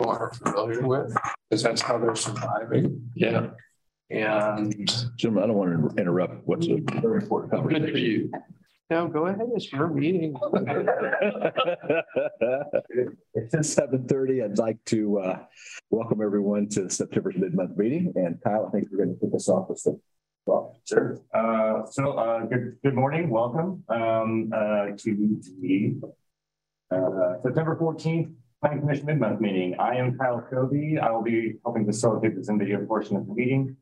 [0.00, 1.16] are familiar with,
[1.50, 3.10] because that's how they're surviving.
[3.14, 3.50] Yeah.
[4.10, 7.96] And Jim, I don't want to interrupt what's a very important good for conversation.
[7.96, 8.32] you.
[8.90, 10.34] No, go ahead, it's your meeting.
[13.34, 14.42] It's seven thirty.
[14.42, 15.38] I'd like to uh,
[15.90, 18.12] welcome everyone to September's mid-month meeting.
[18.16, 20.00] And Kyle, I think you're going to kick us off with the.
[20.46, 21.20] Well, Sure.
[21.34, 25.96] Uh, so, uh, good, good morning, welcome, um, uh, to the
[26.90, 28.30] uh, September fourteenth
[28.60, 29.76] Planning Commission mid-month meeting.
[29.78, 30.98] I am Kyle Covey.
[30.98, 33.76] I will be helping facilitate this Zoom video portion of the meeting.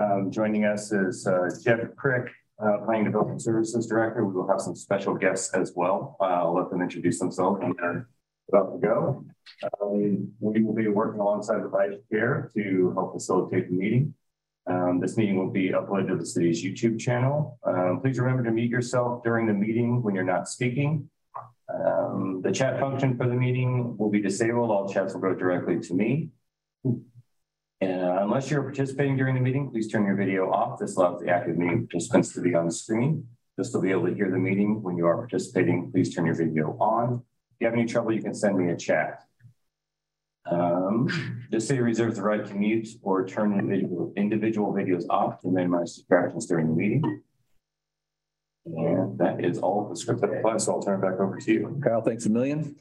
[0.00, 4.24] Um, joining us is, uh, Jeff Crick, uh, Planning Development Services Director.
[4.24, 6.16] We will have some special guests as well.
[6.20, 8.08] Uh, I'll let them introduce themselves when they're
[8.48, 9.24] about to go.
[9.80, 14.12] Um, we will be working alongside the vice chair to help facilitate the meeting.
[14.66, 17.60] Um, this meeting will be uploaded to the city's YouTube channel.
[17.62, 21.08] Um, please remember to mute yourself during the meeting when you're not speaking.
[21.68, 24.70] Um, the chat function for the meeting will be disabled.
[24.70, 26.30] All chats will go directly to me.
[27.80, 30.78] And unless you're participating during the meeting, please turn your video off.
[30.78, 33.26] This allows the active meeting participants to be on the screen.
[33.58, 36.34] Just to be able to hear the meeting when you are participating, please turn your
[36.34, 37.22] video on.
[37.52, 39.22] If you have any trouble, you can send me a chat.
[40.50, 41.08] Um,
[41.50, 45.96] the city reserves the right to mute or turn individual, individual videos off to minimize
[45.96, 47.22] distractions during the meeting.
[48.66, 51.52] And that is all the script that applies, so I'll turn it back over to
[51.52, 51.80] you.
[51.82, 52.76] Kyle, thanks a million.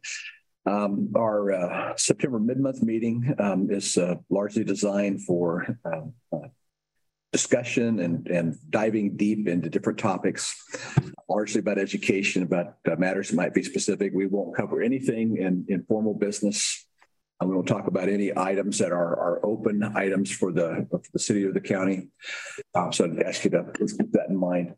[0.65, 6.47] Um, Our uh, September mid-month meeting um, is uh, largely designed for um, uh,
[7.31, 10.55] discussion and, and diving deep into different topics,
[11.29, 14.11] largely about education, about uh, matters that might be specific.
[14.15, 16.87] We won't cover anything in, in formal business.
[17.39, 21.01] And we won't talk about any items that are, are open items for the, for
[21.11, 22.07] the city or the county.
[22.73, 24.75] Um, So I'd ask you to keep that in mind.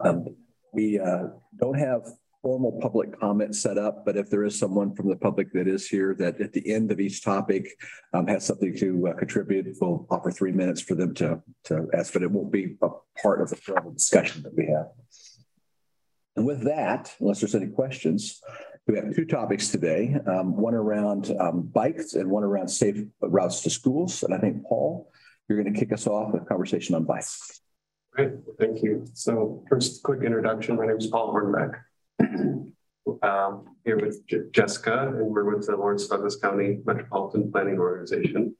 [0.00, 0.36] Um,
[0.72, 2.02] We uh, don't have
[2.42, 5.88] formal public comment set up, but if there is someone from the public that is
[5.88, 7.64] here that at the end of each topic
[8.12, 12.12] um, has something to uh, contribute, we'll offer three minutes for them to, to ask,
[12.12, 12.88] but it won't be a
[13.22, 14.88] part of the formal discussion that we have.
[16.36, 18.40] And with that, unless there's any questions,
[18.86, 23.62] we have two topics today, um, one around um, bikes and one around safe routes
[23.62, 24.22] to schools.
[24.22, 25.10] And I think, Paul,
[25.48, 27.60] you're going to kick us off with a conversation on bikes.
[28.18, 29.06] Great, thank you.
[29.12, 30.74] So first, quick introduction.
[30.74, 31.78] My name is Paul Hornbeck.
[33.22, 38.54] Um, here with Je- Jessica, and we're with the Lawrence Douglas County Metropolitan Planning Organization.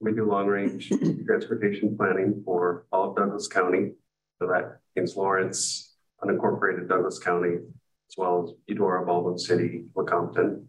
[0.00, 0.88] We do long-range
[1.26, 3.90] transportation planning for all of Douglas County.
[4.38, 10.64] So that means Lawrence, unincorporated Douglas County, as well as Eudora, Baldwin City, Lecompton.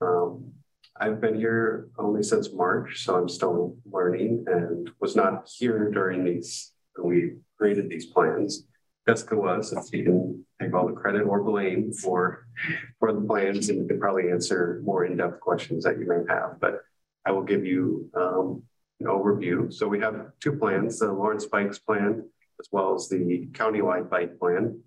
[0.00, 0.52] Um,
[0.98, 6.24] I've been here only since March, so I'm still learning and was not here during
[6.24, 6.72] these,
[7.02, 8.64] we created these plans.
[9.08, 12.46] Jessica was, if you can take all the credit or blame for,
[12.98, 16.60] for the plans and you can probably answer more in-depth questions that you may have,
[16.60, 16.82] but
[17.24, 18.62] I will give you um,
[19.00, 19.72] an overview.
[19.72, 22.28] So we have two plans, the Lawrence Bikes Plan,
[22.60, 24.80] as well as the countywide bike plan.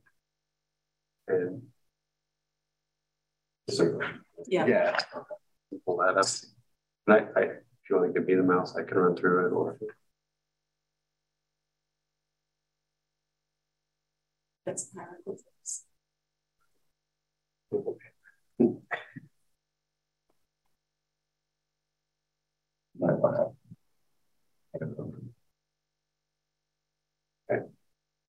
[1.27, 1.63] And
[3.69, 3.99] so,
[4.47, 4.67] Yeah.
[4.67, 4.99] yeah,
[5.85, 6.25] pull that up.
[7.07, 9.47] And I, I, if you want to give me the mouse, I can run through
[9.47, 9.77] it or.
[14.65, 14.89] That's.
[14.95, 15.83] Hieroglyphics.
[17.73, 18.13] Okay.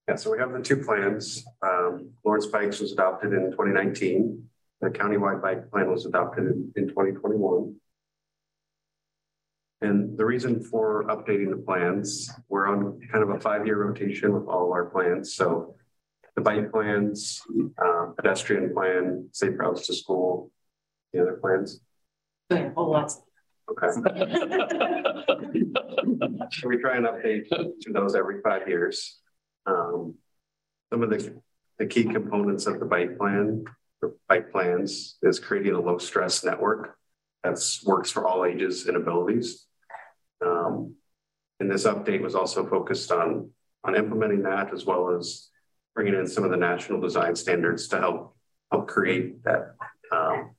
[0.08, 1.44] Yeah, so we have the two plans.
[1.62, 4.44] Um, Lawrence Bikes was adopted in 2019.
[4.80, 7.74] The countywide bike plan was adopted in, in 2021.
[9.80, 14.46] And the reason for updating the plans, we're on kind of a five-year rotation with
[14.46, 15.34] all of our plans.
[15.34, 15.74] So
[16.36, 17.42] the bike plans,
[17.78, 20.50] uh, pedestrian plan, safe routes to school,
[21.12, 21.80] the other plans.
[22.50, 23.20] Yeah, whole lots.
[23.70, 23.86] Okay.
[26.50, 29.18] So we try and update to those every five years.
[29.66, 30.14] Um,
[30.92, 31.40] some of the,
[31.78, 33.64] the key components of the bike plan,
[34.02, 36.96] or bike plans is creating a low stress network
[37.42, 39.66] that works for all ages and abilities.
[40.44, 40.94] Um,
[41.60, 43.50] and this update was also focused on,
[43.82, 45.48] on implementing that as well as
[45.94, 48.36] bringing in some of the national design standards to help,
[48.70, 49.74] help create that
[50.12, 50.50] um,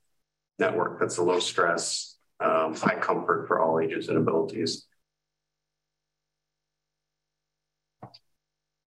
[0.58, 4.86] network that's a low stress, um, high comfort for all ages and abilities.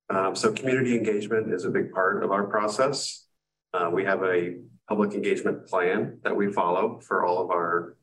[0.10, 3.28] Um, so community engagement is a big part of our process.
[3.74, 4.56] Uh, we have a
[4.88, 7.96] public engagement plan that we follow for all of our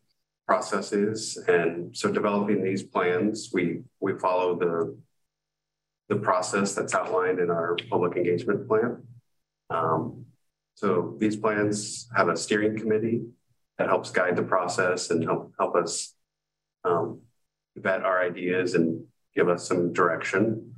[0.46, 1.36] processes.
[1.48, 4.96] And so developing these plans, we, we follow the,
[6.08, 9.02] the process that's outlined in our public engagement plan.
[9.70, 10.26] Um,
[10.74, 13.22] so these plans have a steering committee
[13.78, 16.14] that helps guide the process and help help us
[16.84, 17.20] um,
[17.76, 19.04] vet our ideas and
[19.34, 20.74] give us some direction.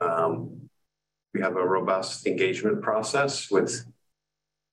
[0.00, 0.68] Um,
[1.32, 3.84] we have a robust engagement process with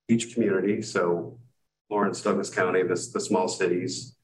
[0.10, 0.82] each community.
[0.82, 1.40] So
[1.90, 4.16] Lawrence, Douglas County, the, the small cities.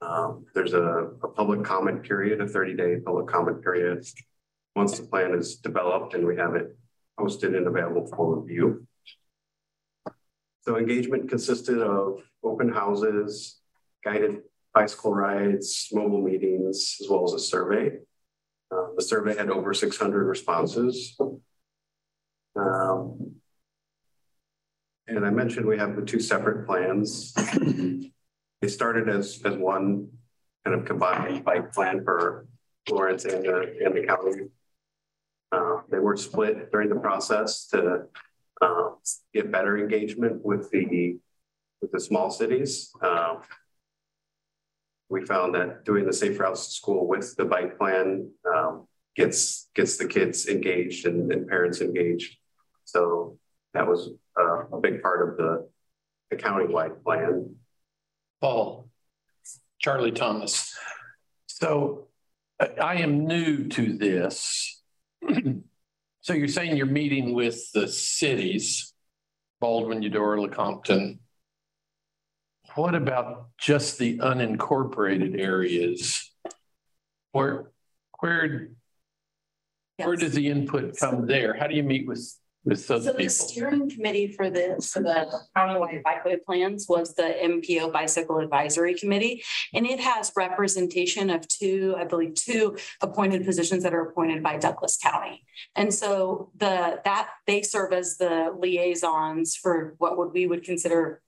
[0.00, 0.82] Um, there's a,
[1.22, 4.04] a public comment period, a 30 day public comment period.
[4.78, 6.78] Once the plan is developed and we have it
[7.18, 8.86] posted and available for review.
[10.60, 13.58] So engagement consisted of open houses,
[14.04, 14.42] guided
[14.72, 17.98] bicycle rides, mobile meetings, as well as a survey.
[18.70, 21.18] Uh, the survey had over 600 responses.
[22.54, 23.32] Um,
[25.08, 27.32] and I mentioned we have the two separate plans.
[28.60, 30.10] they started as, as one
[30.64, 32.46] kind of combined bike plan for
[32.88, 34.50] Lawrence and the, and the county.
[35.50, 38.02] Uh, they were split during the process to
[38.60, 38.90] uh,
[39.32, 41.18] get better engagement with the
[41.80, 42.90] with the small cities.
[43.00, 43.36] Uh,
[45.08, 48.86] we found that doing the safe routes to school with the bike plan um,
[49.16, 52.36] gets gets the kids engaged and, and parents engaged.
[52.84, 53.38] So
[53.74, 55.68] that was uh, a big part of the,
[56.30, 57.56] the county-wide plan.
[58.40, 58.88] Paul,
[59.78, 60.76] Charlie Thomas.
[61.46, 62.08] So
[62.60, 64.77] I am new to this.
[66.20, 68.92] So you're saying you're meeting with the cities,
[69.60, 71.18] Baldwin, Eudora, Lecompton.
[72.74, 76.30] What about just the unincorporated areas?
[77.32, 77.70] Where,
[78.20, 78.68] where,
[79.98, 80.06] Yes.
[80.06, 81.54] where does the input come there?
[81.54, 82.32] How do you meet with,
[82.68, 87.34] with those So the steering committee for the, for the countywide bikeway plans was the
[87.42, 89.42] MPO Bicycle Advisory Committee.
[89.74, 94.58] And it has representation of two, I believe, two appointed positions that are appointed by
[94.58, 95.44] Douglas County.
[95.74, 101.22] And so the, that, they serve as the liaisons for what would, we would consider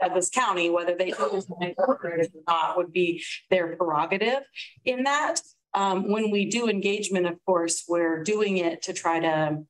[0.00, 1.12] Douglas County, whether they
[1.60, 4.42] incorporated or not would be their prerogative
[4.84, 5.40] in that.
[5.74, 9.64] Um, when we do engagement, of course, we're doing it to try to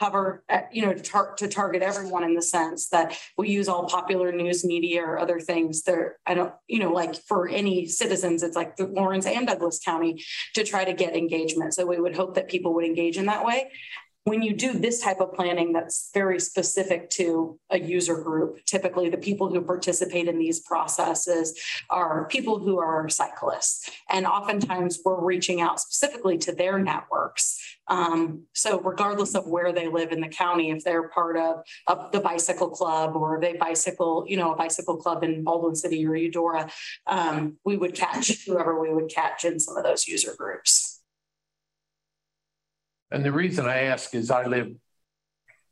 [0.00, 3.68] cover, uh, you know, to, tar- to target everyone in the sense that we use
[3.68, 6.16] all popular news media or other things there.
[6.26, 10.24] I don't, you know, like for any citizens, it's like the Lawrence and Douglas County
[10.54, 11.74] to try to get engagement.
[11.74, 13.70] So we would hope that people would engage in that way.
[14.24, 19.08] When you do this type of planning that's very specific to a user group, typically
[19.08, 21.58] the people who participate in these processes
[21.88, 23.90] are people who are cyclists.
[24.08, 27.58] And oftentimes we're reaching out specifically to their networks
[27.90, 32.12] um, so regardless of where they live in the county, if they're part of, of
[32.12, 36.14] the bicycle club or they bicycle, you know, a bicycle club in Baldwin City or
[36.14, 36.70] Eudora,
[37.08, 40.89] um, we would catch whoever we would catch in some of those user groups.
[43.10, 44.72] And the reason I ask is I live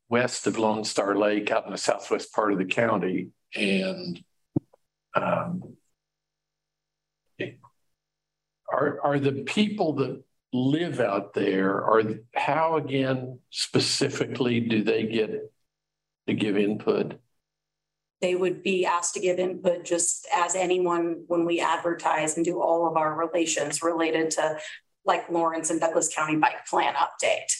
[0.08, 3.28] west of Lone Star Lake out in the southwest part of the county.
[3.54, 4.22] And
[5.14, 5.76] um,
[8.70, 12.02] are, are the people that live out there, are
[12.34, 15.52] how again specifically do they get
[16.26, 17.18] to give input?
[18.20, 22.60] They would be asked to give input just as anyone when we advertise and do
[22.60, 24.58] all of our relations related to
[25.04, 27.52] like Lawrence and Douglas County Bike Plan update.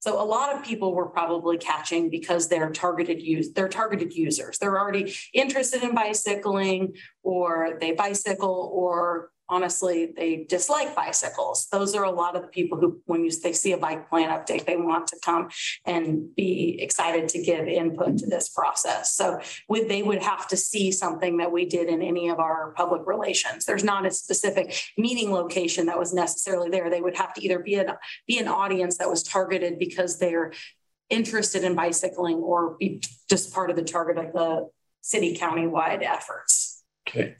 [0.00, 4.56] So a lot of people were probably catching because they're targeted use, they're targeted users.
[4.58, 11.68] They're already interested in bicycling or they bicycle or honestly, they dislike bicycles.
[11.70, 14.30] Those are a lot of the people who, when you, they see a bike plan
[14.30, 15.50] update, they want to come
[15.84, 19.14] and be excited to give input to this process.
[19.14, 22.72] So would, they would have to see something that we did in any of our
[22.76, 23.66] public relations.
[23.66, 26.88] There's not a specific meeting location that was necessarily there.
[26.88, 27.90] They would have to either be an,
[28.26, 30.52] be an audience that was targeted because they're
[31.08, 36.84] interested in bicycling or be just part of the target of the city county-wide efforts.
[37.08, 37.34] Okay.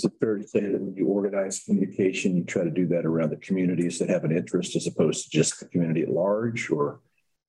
[0.00, 3.04] Is it fair to say that when you organize communication, you try to do that
[3.04, 6.70] around the communities that have an interest as opposed to just the community at large
[6.70, 7.00] or?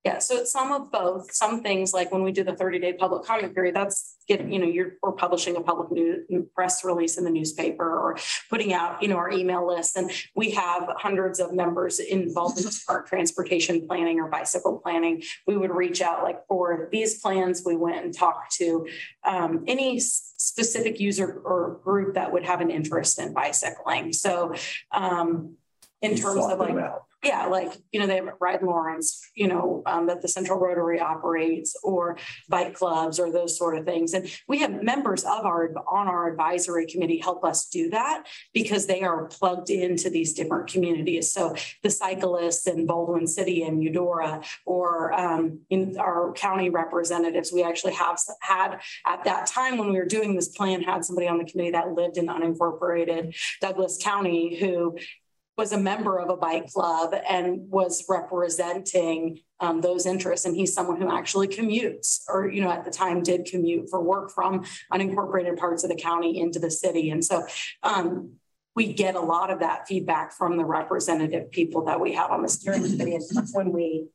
[0.04, 1.32] Yeah, so it's some of both.
[1.32, 4.66] Some things like when we do the 30-day public comment period, that's getting, you know,
[4.66, 8.18] you're we're publishing a public new press release in the newspaper or
[8.50, 9.96] putting out, you know, our email list.
[9.96, 15.22] And we have hundreds of members involved in smart transportation planning or bicycle planning.
[15.46, 18.88] We would reach out like for these plans, we went and talked to
[19.24, 24.14] um, any specific user or group that would have an interest in bicycling.
[24.14, 24.56] So
[24.92, 25.58] um,
[26.02, 27.04] in You terms of like out.
[27.24, 31.00] Yeah, like, you know, they have Ride Lawrence, you know, um, that the Central Rotary
[31.00, 32.18] operates or
[32.50, 34.14] bike clubs or those sort of things.
[34.16, 38.24] And we have members of our, on our advisory committee help us do that
[38.56, 41.32] because they are plugged into these different communities.
[41.32, 47.62] So the cyclists in Baldwin City and Eudora or um, in our county representatives, we
[47.62, 51.38] actually have had at that time when we were doing this plan, had somebody on
[51.38, 54.98] the committee that lived in unincorporated Douglas County who
[55.62, 60.48] was a member of a bike club and was representing um, those interests.
[60.48, 64.02] And he's someone who actually commutes, or you know, at the time did commute for
[64.02, 67.12] work from unincorporated parts of the county into the city.
[67.12, 67.46] And so
[67.84, 68.32] um,
[68.76, 72.42] we get a lot of that feedback from the representative people that we have on
[72.42, 73.14] the steering committee.
[73.14, 74.08] And when we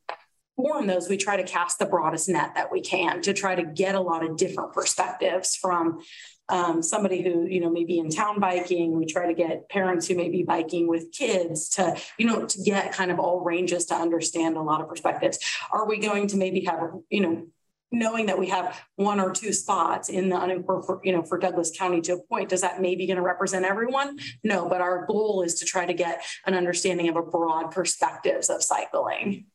[0.56, 3.62] form those, we try to cast the broadest net that we can to try to
[3.62, 6.00] get a lot of different perspectives from
[6.48, 8.96] um, somebody who, you know, may be in town biking.
[8.96, 12.62] We try to get parents who may be biking with kids to, you know, to
[12.62, 15.38] get kind of all ranges to understand a lot of perspectives.
[15.72, 17.46] Are we going to maybe have, you know,
[17.92, 21.72] knowing that we have one or two spots in the unincorporated, you know, for Douglas
[21.76, 24.18] County to a point, does that maybe going to represent everyone?
[24.42, 28.50] No, but our goal is to try to get an understanding of a broad perspectives
[28.50, 29.46] of cycling.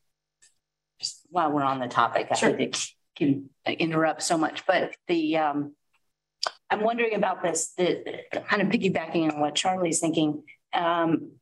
[0.98, 2.56] Just while we're on the topic, I Sure.
[2.56, 2.76] think
[3.16, 5.74] can interrupt so much, but the um,
[6.72, 10.42] I'm wondering about this, the kind of piggybacking on what Charlie's thinking.
[10.72, 11.32] Um,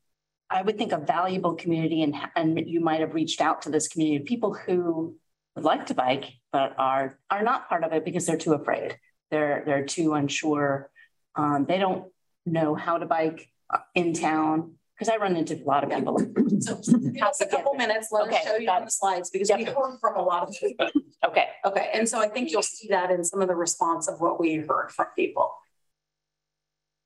[0.50, 3.86] I would think a valuable community, and and you might have reached out to this
[3.86, 5.16] community, of people who
[5.54, 8.98] would like to bike but are are not part of it because they're too afraid.
[9.30, 10.90] They're they're too unsure.
[11.36, 12.10] Um, they don't
[12.44, 13.48] know how to bike
[13.94, 16.18] in town because I run into a lot of people.
[16.60, 19.30] So give us a couple minutes, let us Okay, show you got on the slides
[19.30, 20.90] because we heard from a lot of people.
[21.26, 24.20] Okay, Okay, and so I think you'll see that in some of the response of
[24.20, 25.54] what we heard from people.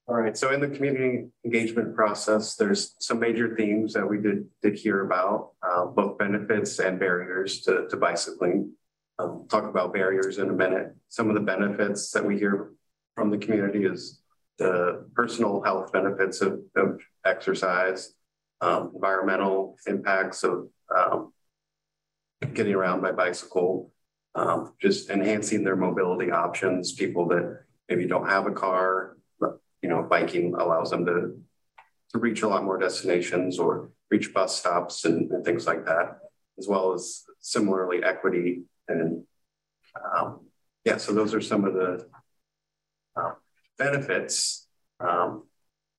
[0.08, 4.46] All right, so in the community engagement process, there's some major themes that we did,
[4.60, 8.72] did hear about, uh, both benefits and barriers to, to bicycling.
[9.20, 10.96] Um, talk about barriers in a minute.
[11.08, 12.72] Some of the benefits that we hear
[13.14, 14.20] from the community is
[14.58, 18.14] the personal health benefits of, of exercise,
[18.60, 21.32] um, environmental impacts of um,
[22.52, 23.92] getting around by bicycle,
[24.34, 29.16] um, just enhancing their mobility options, people that maybe don't have a car,
[29.82, 31.38] you know, biking allows them to,
[32.10, 36.18] to reach a lot more destinations or reach bus stops and, and things like that,
[36.58, 39.24] as well as similarly equity and
[40.16, 40.40] um,
[40.84, 42.06] yeah, so those are some of the
[43.16, 43.32] uh,
[43.78, 44.66] benefits.
[45.00, 45.44] Um,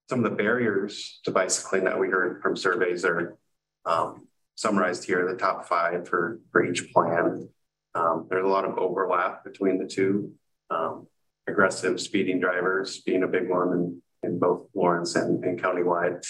[0.10, 3.38] some of the barriers to bicycling that we heard from surveys are
[3.86, 7.50] um, summarized here, the top five for, for each plan.
[7.94, 10.34] Um, there's a lot of overlap between the two.
[10.70, 11.08] Um,
[11.48, 16.26] aggressive speeding drivers being a big one in, in both Lawrence and, and countywide.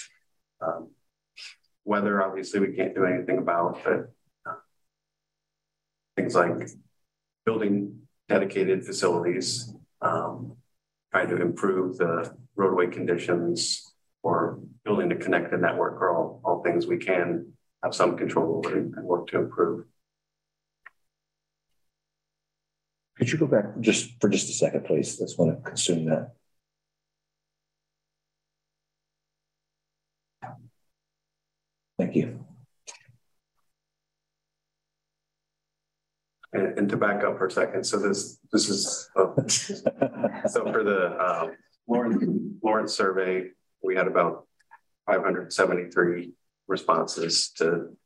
[0.60, 0.90] Um,
[1.84, 4.12] weather, obviously, we can't do anything about, but
[4.46, 4.56] uh,
[6.16, 6.68] things like
[7.44, 10.56] building dedicated facilities, um,
[11.12, 16.62] trying to improve the roadway conditions or building to connect the network are all, all
[16.62, 19.86] things we can have some control over and work to improve.
[23.16, 25.18] Could you go back just for just a second, please?
[25.20, 26.32] Let's want to consume that.
[31.98, 32.44] Thank you.
[36.52, 39.34] And, and to back up for a second, so this this is uh,
[40.48, 41.48] so for the uh,
[41.88, 42.24] Lawrence
[42.62, 43.50] Lawrence survey,
[43.82, 44.46] we had about
[45.06, 46.32] 573
[46.66, 47.96] responses to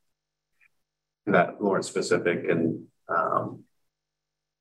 [1.25, 3.63] that Lawrence specific and um,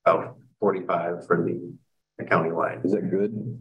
[0.05, 1.73] about 45 for the,
[2.19, 2.85] the countywide.
[2.85, 3.59] Is that good?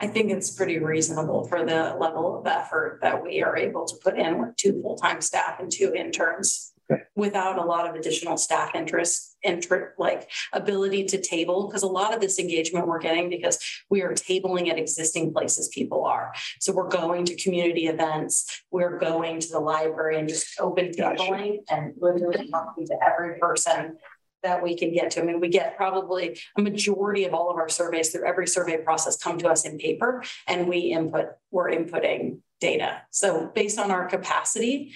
[0.00, 3.94] I think it's pretty reasonable for the level of effort that we are able to
[4.02, 6.71] put in with two full-time staff and two interns.
[6.90, 7.02] Okay.
[7.14, 12.14] Without a lot of additional staff interest, inter, like ability to table, because a lot
[12.14, 13.58] of this engagement we're getting because
[13.88, 16.32] we are tabling at existing places people are.
[16.60, 21.22] So we're going to community events, we're going to the library and just open Gotcha.
[21.22, 23.96] tabling and literally talking to every person
[24.42, 25.22] that we can get to.
[25.22, 28.78] I mean, we get probably a majority of all of our surveys through every survey
[28.78, 33.02] process come to us in paper and we input, we're inputting data.
[33.10, 34.92] So based on our capacity,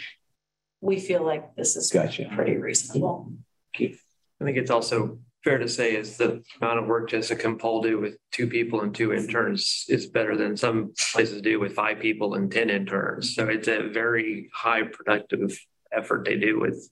[0.80, 2.30] we feel like this is Gotcha.
[2.34, 3.32] pretty reasonable.
[3.78, 7.80] I think it's also fair to say is the amount of work Jessica and Paul
[7.80, 12.00] do with two people and two interns is better than some places do with five
[12.00, 13.34] people and 10 interns.
[13.34, 15.56] So it's a very high productive
[15.92, 16.90] effort they do with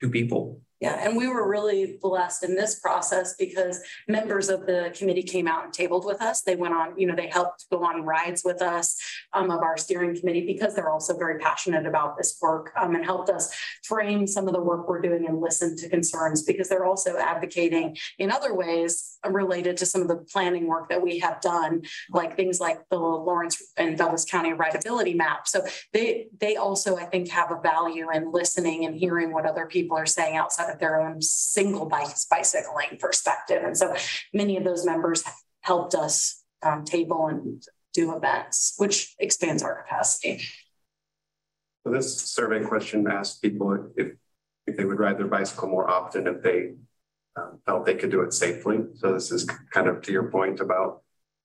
[0.00, 0.62] two people.
[0.84, 5.48] Yeah, and we were really blessed in this process because members of the committee came
[5.48, 6.42] out and tabled with us.
[6.42, 8.94] They went on, you know, they helped go on rides with us
[9.32, 13.02] um, of our steering committee because they're also very passionate about this work um, and
[13.02, 13.50] helped us
[13.82, 17.96] frame some of the work we're doing and listen to concerns because they're also advocating
[18.18, 22.36] in other ways related to some of the planning work that we have done, like
[22.36, 25.48] things like the Lawrence and Douglas County rideability map.
[25.48, 25.64] So
[25.94, 29.96] they they also, I think, have a value in listening and hearing what other people
[29.96, 33.62] are saying outside of their own single bicycling perspective.
[33.64, 33.94] And so
[34.32, 35.24] many of those members
[35.60, 37.62] helped us um, table and
[37.92, 40.42] do events, which expands our capacity.
[41.84, 44.12] So this survey question asked people if,
[44.66, 46.72] if they would ride their bicycle more often if they
[47.36, 48.78] um, felt they could do it safely.
[48.94, 51.02] So this is kind of to your point about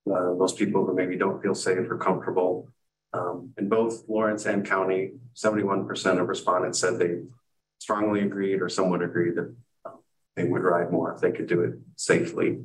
[0.10, 2.70] uh, those people who maybe don't feel safe or comfortable.
[3.12, 7.18] Um, in both Lawrence and County, 71% of respondents said they
[7.80, 9.56] strongly agreed or somewhat agreed that
[9.86, 10.00] um,
[10.36, 12.60] they would ride more if they could do it safely.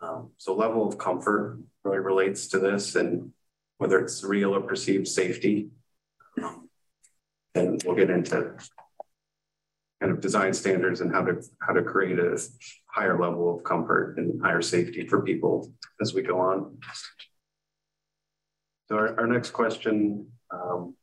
[0.00, 3.32] Um, so level of comfort really relates to this and
[3.78, 5.68] whether it's real or perceived safety.
[6.42, 6.68] Um,
[7.54, 8.54] and we'll get into
[10.00, 12.38] kind of design standards and how to how to create a
[12.86, 16.78] higher level of comfort and higher safety for people as we go on.
[18.88, 20.94] So our, our next question, um,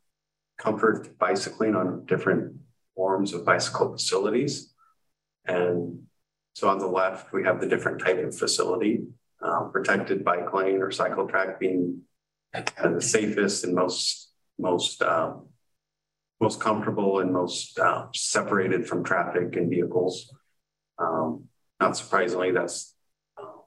[0.58, 2.56] comfort bicycling on different
[2.98, 4.74] forms of bicycle facilities.
[5.46, 6.08] And
[6.54, 9.04] so on the left, we have the different type of facility,
[9.42, 12.02] um, protected bike lane or cycle track being
[12.52, 15.46] kind of the safest and most, most, um,
[16.42, 20.34] most comfortable and most uh, separated from traffic and vehicles.
[20.98, 21.46] Um,
[21.80, 22.96] not surprisingly, that's
[23.40, 23.62] uh,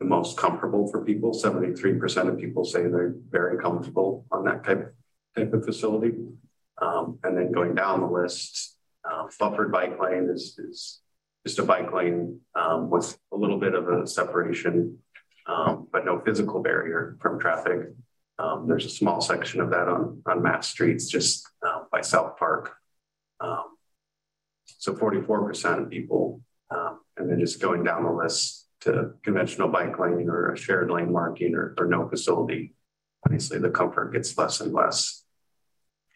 [0.00, 1.32] the most comfortable for people.
[1.32, 4.94] 73% of people say they're very comfortable on that type,
[5.36, 6.12] type of facility.
[6.80, 8.76] Um, and then going down the list,
[9.08, 11.00] uh, buffered bike lane is, is
[11.46, 14.98] just a bike lane um, with a little bit of a separation,
[15.46, 17.90] um, but no physical barrier from traffic.
[18.38, 22.36] Um, there's a small section of that on, on Mass Streets just uh, by South
[22.36, 22.74] Park.
[23.40, 23.76] Um,
[24.78, 26.40] so 44% of people,
[27.16, 31.12] and then just going down the list to conventional bike lane or a shared lane
[31.12, 32.74] marking or, or no facility,
[33.24, 35.23] obviously the comfort gets less and less.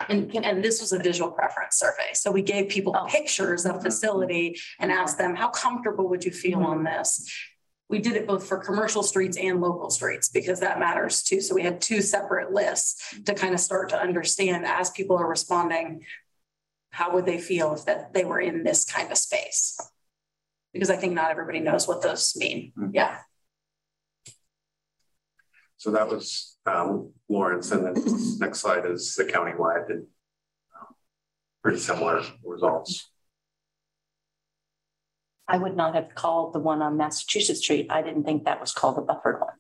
[0.09, 2.11] And, and this was a visual preference survey.
[2.15, 3.07] So we gave people oh.
[3.09, 7.29] pictures of facility and asked them, how comfortable would you feel on this?
[7.89, 11.41] We did it both for commercial streets and local streets because that matters too.
[11.41, 15.29] So we had two separate lists to kind of start to understand as people are
[15.29, 16.05] responding,
[16.91, 19.81] how would they feel if that they were in this kind of space?
[20.73, 22.73] Because I think not everybody knows what those mean.
[22.79, 22.91] Mm-hmm.
[22.95, 23.19] Yeah.
[25.79, 30.07] So that was um, Lawrence, and then next slide is the countywide and
[30.79, 30.95] um,
[31.63, 33.11] pretty similar results.
[35.47, 37.87] I would not have called the one on Massachusetts Street.
[37.91, 39.55] I didn't think that was called a buffered one.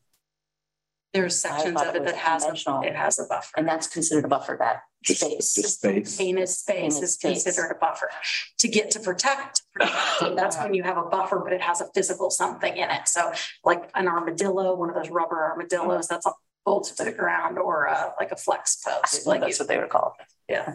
[1.14, 3.53] There's sections of it, it that has a, it has a buffer.
[3.57, 5.55] And that's considered a buffer, that just, space.
[5.55, 6.16] Just space.
[6.16, 7.44] Contained space is space.
[7.44, 8.11] considered a buffer.
[8.59, 11.87] To get to protect, protect that's when you have a buffer, but it has a
[11.94, 13.09] physical something in it.
[13.09, 13.33] So
[13.64, 16.27] like an armadillo, one of those rubber armadillos that's
[16.68, 19.26] bolted to the ground or a, like a flex post.
[19.26, 20.26] Like that's you, what they would call it.
[20.52, 20.74] Yeah.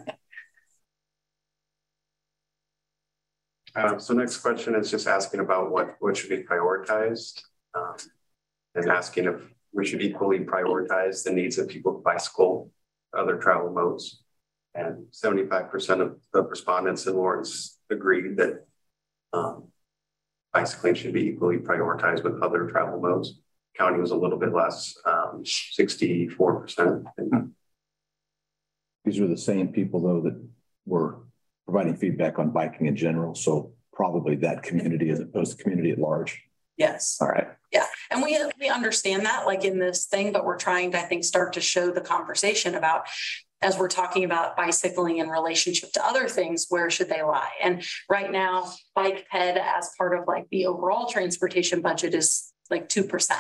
[3.76, 7.44] Uh, so next question is just asking about what, what should be prioritized
[7.76, 7.96] um,
[8.74, 9.36] and asking if
[9.72, 12.72] we should equally prioritize the needs of people with bicycle,
[13.16, 14.24] other travel modes.
[14.74, 18.66] And 75% of the respondents in Lawrence agreed that
[19.32, 19.68] um,
[20.52, 23.43] bicycling should be equally prioritized with other travel modes.
[23.78, 27.06] County was a little bit less, um, 64%.
[29.06, 30.42] These are the same people, though, that
[30.86, 31.20] were
[31.66, 33.36] providing feedback on biking in general.
[33.36, 36.42] So probably that community as opposed to community at large.
[36.78, 37.18] Yes.
[37.22, 37.48] All right.
[37.72, 37.86] Yeah.
[38.10, 41.24] And we we understand that like in this thing, but we're trying to, I think,
[41.24, 43.08] start to show the conversation about
[43.62, 47.52] as we're talking about bicycling in relationship to other things, where should they lie?
[47.64, 52.90] And right now, bike ped as part of like the overall transportation budget is like
[52.90, 53.32] 2%.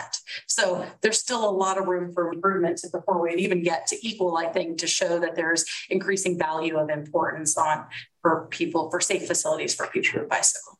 [0.47, 4.37] So there's still a lot of room for improvement before we even get to equal,
[4.37, 7.85] I think, to show that there's increasing value of importance on
[8.21, 10.79] for people, for safe facilities for people who bicycle.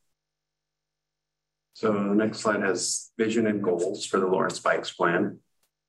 [1.74, 5.40] So the next slide has vision and goals for the Lawrence Bikes Plan,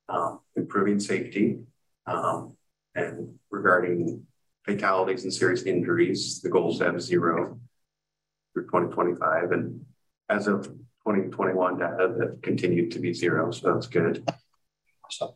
[0.09, 1.59] um, improving safety,
[2.07, 2.57] um,
[2.95, 4.25] and regarding
[4.65, 7.59] fatalities and serious injuries, the goals have zero
[8.53, 9.51] through 2025.
[9.51, 9.85] And
[10.29, 10.73] as of
[11.07, 14.27] 2021 data that continued to be zero, so that's good.
[15.11, 15.35] So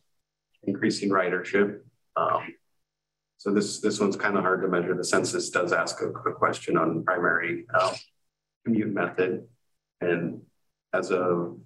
[0.63, 1.81] increasing ridership.
[2.15, 2.55] Um,
[3.37, 4.95] so this this one's kind of hard to measure.
[4.95, 7.93] The census does ask a, a question on primary um,
[8.65, 9.47] commute method.
[10.01, 10.41] And
[10.93, 11.59] as of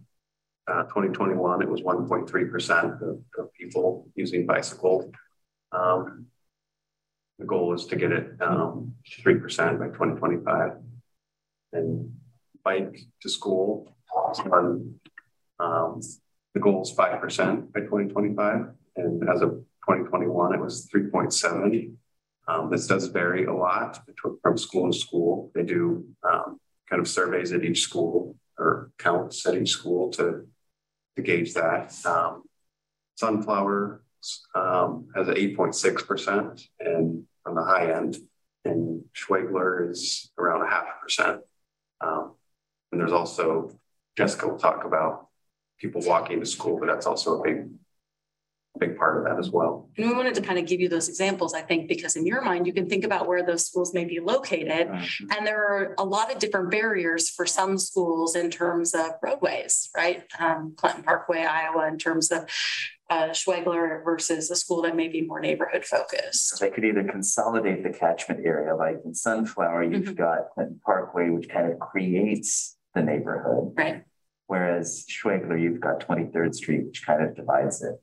[0.67, 5.11] uh, 2021, it was 1.3% of, of people using bicycle.
[5.71, 6.27] Um,
[7.39, 10.71] the goal is to get it um, 3% by 2025.
[11.73, 12.15] And
[12.63, 14.95] bike to school, on,
[15.59, 16.01] um,
[16.53, 18.67] the goal is 5% by 2025.
[18.95, 21.93] And as of 2021, it was 3.7.
[22.47, 25.51] Um, this does vary a lot between, from school to school.
[25.55, 30.45] They do um, kind of surveys at each school or counts at each school to,
[31.15, 31.93] to gauge that.
[32.05, 32.43] Um,
[33.15, 34.03] Sunflower
[34.55, 38.17] um, has an 8.6% and on the high end,
[38.65, 41.41] and Schwegler is around a half percent.
[42.93, 43.71] And there's also,
[44.15, 45.27] Jessica will talk about
[45.79, 47.67] people walking to school, but that's also a big
[48.79, 49.87] big part of that as well.
[49.97, 52.41] And we wanted to kind of give you those examples, I think, because in your
[52.41, 54.87] mind, you can think about where those schools may be located.
[54.87, 59.89] And there are a lot of different barriers for some schools in terms of roadways,
[59.95, 60.23] right?
[60.39, 62.49] Um, Clinton Parkway, Iowa, in terms of
[63.11, 66.59] uh, Schwegler versus a school that may be more neighborhood focused.
[66.59, 70.15] They could either consolidate the catchment area, like in Sunflower, you've Mhm.
[70.15, 73.73] got Clinton Parkway, which kind of creates the neighborhood.
[73.75, 74.03] Right.
[74.47, 77.99] Whereas Schwegler, you've got Twenty-third Street, which kind of divides it.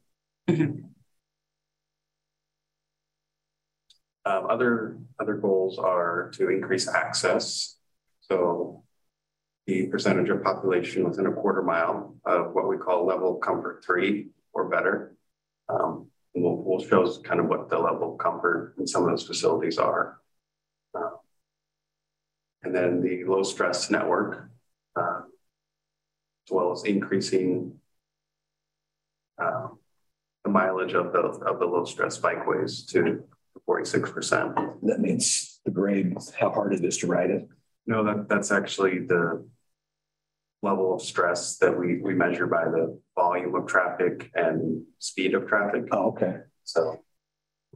[4.26, 7.76] Um, other other goals are to increase access.
[8.20, 8.85] So
[9.66, 14.29] the percentage of population within a quarter mile of what we call level comfort three
[14.53, 15.16] or better.
[15.68, 19.26] Um, we'll, we'll show kind of what the level of comfort in some of those
[19.26, 20.20] facilities are.
[20.94, 21.11] Uh,
[22.62, 24.50] and then the low stress network,
[26.50, 27.74] as well as increasing
[29.40, 29.68] uh,
[30.44, 33.22] the mileage of the of the low stress bikeways to
[33.68, 34.80] 46%.
[34.82, 37.48] That means the grade, how hard it is to ride it.
[37.86, 39.46] No, that, that's actually the
[40.62, 45.46] level of stress that we, we measure by the volume of traffic and speed of
[45.46, 45.84] traffic.
[45.90, 46.38] Oh, okay.
[46.64, 47.00] So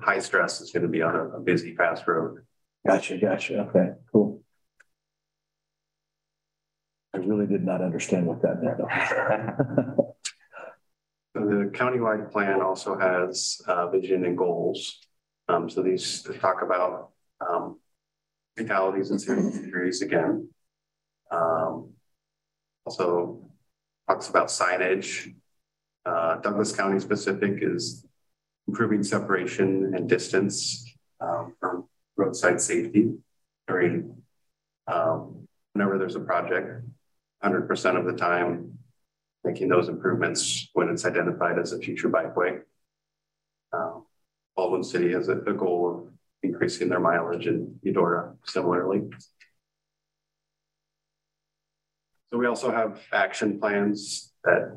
[0.00, 2.44] high stress is going to be on a, a busy, fast road.
[2.87, 3.68] Gotcha, gotcha.
[3.68, 4.43] Okay, cool.
[7.14, 8.81] I really did not understand what that meant.
[11.35, 15.00] The countywide plan also has uh, vision and goals.
[15.48, 17.81] Um, so these talk about um,
[18.57, 20.48] fatalities and serious injuries again.
[21.33, 21.90] Um,
[22.87, 23.50] also
[24.09, 25.35] talks about signage.
[26.07, 28.07] Uh, Douglas County specific is
[28.68, 30.88] improving separation and distance
[31.20, 33.12] um, from roadside safety
[33.66, 34.22] during
[34.87, 36.85] um, whenever there's a project.
[37.44, 38.78] 100% of the time,
[39.44, 42.61] making those improvements when it's identified as a future bikeway.
[43.72, 44.07] Um,
[44.57, 49.02] Baldwin City has a, a goal of increasing their mileage in Eudora similarly.
[52.30, 54.76] So we also have action plans that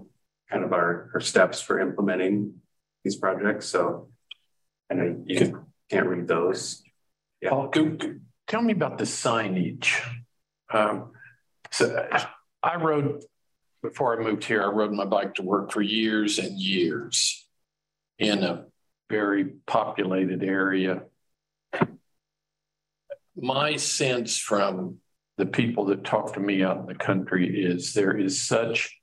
[0.49, 2.55] kind of are, are steps for implementing
[3.03, 3.67] these projects.
[3.67, 4.09] So
[4.89, 6.83] I know you can't read those.
[7.41, 7.49] Yeah.
[7.49, 8.15] Paul, go, go-
[8.47, 9.99] tell me about the signage.
[10.71, 11.11] Um,
[11.71, 12.07] so
[12.67, 13.23] I rode,
[13.81, 17.47] before I moved here, I rode my bike to work for years and years
[18.19, 18.65] in a
[19.09, 21.03] very populated area.
[23.37, 24.97] My sense from
[25.37, 28.99] the people that talk to me out in the country is there is such,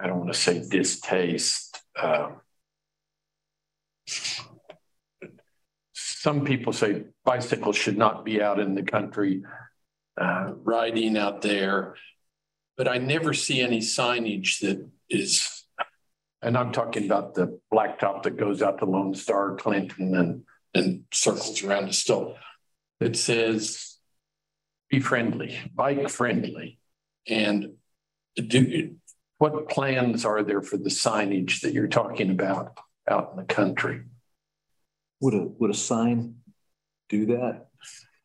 [0.00, 2.36] I don't want to say distaste, um,
[5.92, 9.42] some people say bicycles should not be out in the country
[10.20, 11.96] uh, riding out there,
[12.76, 15.64] but I never see any signage that is,
[16.40, 20.44] and I'm talking about the blacktop that goes out to Lone Star, Clinton, and
[20.74, 22.36] and circles around the still.
[23.00, 23.98] It says,
[24.90, 26.78] "Be friendly, bike friendly,"
[27.28, 27.74] and
[28.34, 28.96] do
[29.38, 34.02] what plans are there for the signage that you're talking about out in the country?
[35.20, 36.36] Would a, would a sign
[37.08, 37.66] do that?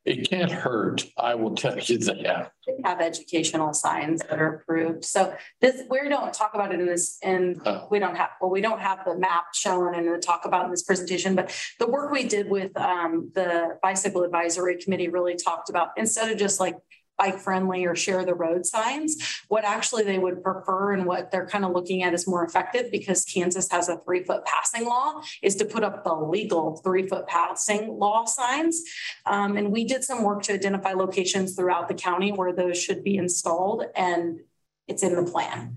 [0.08, 1.04] It can't hurt.
[1.18, 2.54] I will tell you that.
[2.66, 5.04] We have educational signs that are approved.
[5.04, 7.88] So this, we don't talk about it in this, and Oh.
[7.92, 10.72] we don't have, well, we don't have the map shown and to talk about in
[10.72, 15.70] this presentation, but the work we did with um the bicycle advisory committee really talked
[15.70, 16.78] about, instead of just like
[17.18, 21.48] bike friendly or share the road signs, what actually they would prefer and what they're
[21.48, 25.22] kind of looking at is more effective because Kansas has a three foot passing law
[25.42, 28.84] is to put up the legal three foot passing law signs.
[29.26, 33.04] Um, and we did some work to identify locations throughout the county where those should
[33.04, 34.40] be installed and
[34.88, 35.76] it's in the plan.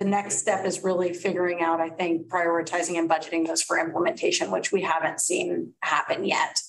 [0.00, 4.50] The next step is really figuring out, I think, prioritizing and budgeting those for implementation,
[4.50, 6.60] which we haven't seen happen yet.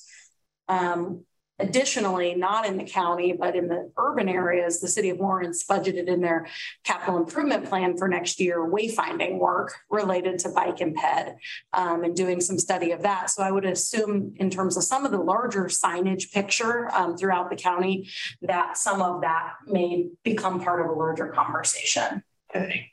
[0.70, 1.26] Um,
[1.60, 6.08] Additionally, not in the county, but in the urban areas, the city of Lawrence budgeted
[6.08, 6.48] in their
[6.84, 11.36] capital improvement plan for next year, wayfinding work related to bike and ped
[11.74, 13.30] um, and doing some study of that.
[13.30, 17.52] So I would assume in terms of some of the larger signage picture um, throughout
[17.52, 18.10] the county,
[18.42, 22.24] that some of that may become part of a larger conversation.
[22.50, 22.92] Okay.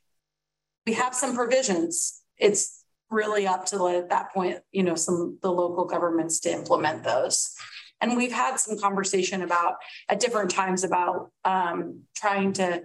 [0.87, 2.21] We have some provisions.
[2.37, 7.05] It's really up to at that point, you know, some, the local governments to implement
[7.05, 7.57] those.
[8.01, 9.77] And we've had some conversation about
[10.09, 12.83] at different times about um, trying to,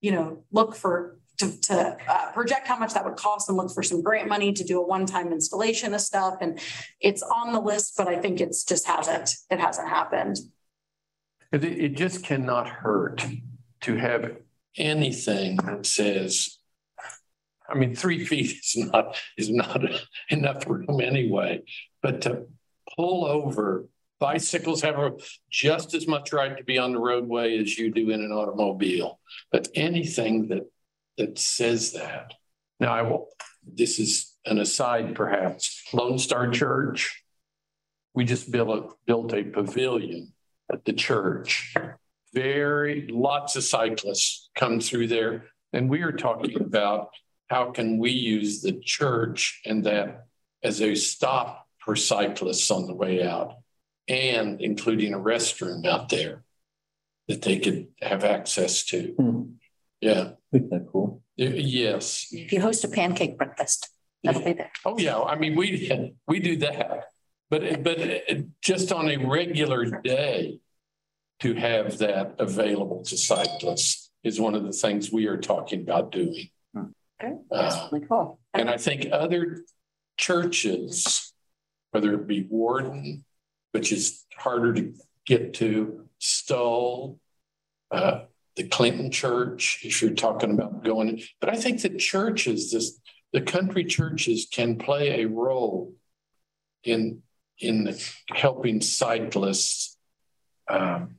[0.00, 3.72] you know, look for to, to uh, project how much that would cost and look
[3.72, 6.36] for some grant money to do a one-time installation of stuff.
[6.40, 6.60] And
[7.00, 10.38] it's on the list, but I think it's just hasn't, it hasn't happened.
[11.50, 13.26] It, it just cannot hurt
[13.82, 14.36] to have
[14.76, 16.58] anything that says,
[17.68, 19.82] I mean, three feet is not, is not
[20.30, 21.62] enough room anyway,
[22.02, 22.46] but to
[22.96, 23.86] pull over,
[24.22, 25.10] bicycles have a,
[25.50, 29.18] just as much right to be on the roadway as you do in an automobile.
[29.50, 30.70] But anything that,
[31.18, 32.32] that says that.
[32.78, 33.30] Now I will,
[33.66, 37.24] this is an aside perhaps, Lone Star Church.
[38.14, 40.32] We just built a, built a pavilion
[40.72, 41.74] at the church.
[42.32, 45.46] Very, lots of cyclists come through there.
[45.72, 47.08] And we are talking about
[47.50, 50.26] how can we use the church and that
[50.62, 53.56] as a stop for cyclists on the way out
[54.08, 56.44] and including a restroom out there
[57.28, 59.14] that they could have access to.
[59.18, 59.42] Hmm.
[60.00, 60.32] Yeah.
[60.52, 61.22] Isn't that cool?
[61.36, 62.28] Yes.
[62.32, 63.88] If you host a pancake breakfast,
[64.22, 64.72] that'll be there.
[64.84, 65.20] Oh, yeah.
[65.20, 67.04] I mean, we, we do that.
[67.48, 67.98] But, but
[68.62, 70.60] just on a regular day
[71.40, 76.12] to have that available to cyclists is one of the things we are talking about
[76.12, 76.48] doing.
[76.76, 78.40] Okay, Uh, that's really cool.
[78.54, 79.64] And I think other
[80.16, 81.32] churches,
[81.90, 83.24] whether it be Worden,
[83.72, 84.94] which is harder to
[85.26, 87.18] get to, Stull,
[87.90, 88.22] uh,
[88.54, 93.00] the Clinton Church, if you're talking about going, but I think the churches, this,
[93.32, 95.94] the country churches can play a role
[96.84, 97.22] in,
[97.58, 97.96] in
[98.28, 99.96] helping cyclists
[100.68, 101.16] um,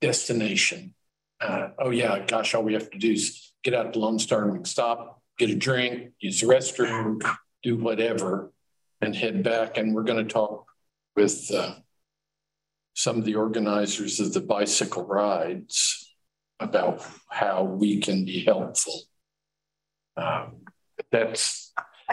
[0.00, 0.94] destination.
[1.40, 4.48] Uh, oh yeah, gosh, all we have to do is get out to Lone Star
[4.48, 7.20] and stop, get a drink, use the restroom,
[7.62, 8.52] do whatever,
[9.00, 9.76] and head back.
[9.76, 10.66] And we're going to talk
[11.16, 11.74] with uh,
[12.94, 16.14] some of the organizers of the bicycle rides
[16.58, 19.00] about how we can be helpful.
[20.16, 20.64] Um,
[21.10, 21.59] that's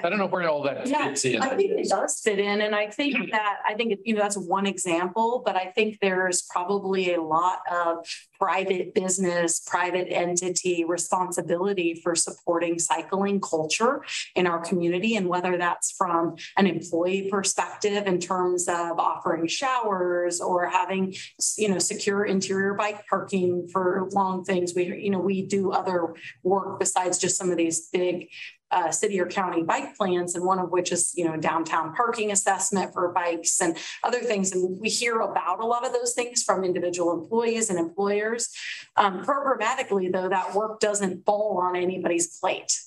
[0.04, 1.42] I don't know where all that Yeah, fits in.
[1.42, 2.62] I think it does fit in.
[2.62, 6.44] And I think that, I think, you know, that's one example, but I think there's
[6.44, 8.06] probably a lot of
[8.40, 14.04] private business, private entity responsibility for supporting cycling culture
[14.36, 15.16] in our community.
[15.16, 21.16] And whether that's from an employee perspective in terms of offering showers or having,
[21.58, 24.74] you know, secure interior bike parking for long things.
[24.76, 28.30] We, you know, we do other work besides just some of these big
[28.72, 32.32] uh, city or county bike plans, and one of which is, you know, downtown parking
[32.32, 34.52] assessment for bikes and other things.
[34.52, 38.50] And we hear about a lot of those things from individual employees and employers.
[38.96, 42.78] Um, programmatically, though, that work doesn't fall on anybody's plate.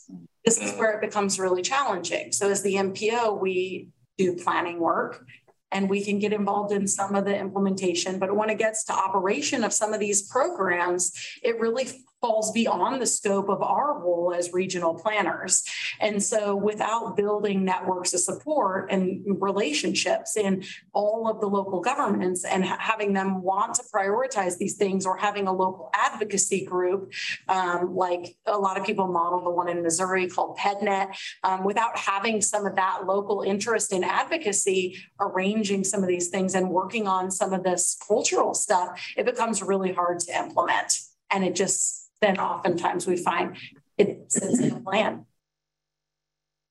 [0.45, 2.33] This is where it becomes really challenging.
[2.33, 3.89] So as the MPO, we
[4.19, 5.25] do planning work
[5.73, 8.19] and we can get involved in some of the implementation.
[8.19, 11.13] But when it gets to operation of some of these programs,
[11.43, 11.89] it really
[12.21, 15.65] falls beyond the scope of our role as regional planners.
[16.01, 22.45] And so without building networks of support and relationships in all of the local governments
[22.45, 27.13] and having them want to prioritize these things or having a local advocacy group,
[27.49, 31.97] um, like a lot of people model the one in Missouri called PedNet, um, without
[31.97, 37.09] having some of that local interest in advocacy, arranging some of these things and working
[37.09, 40.99] on some of this cultural stuff, it becomes really hard to implement.
[41.31, 43.57] And it just then oftentimes we find
[43.99, 45.27] it sits in a plan.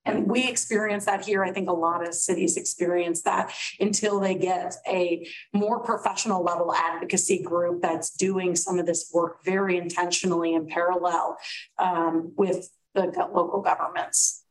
[0.05, 1.43] And we experience that here.
[1.43, 6.73] I think a lot of cities experience that until they get a more professional level
[6.73, 11.37] advocacy group that's doing some of this work very intentionally in parallel
[11.77, 14.45] um, with the local governments.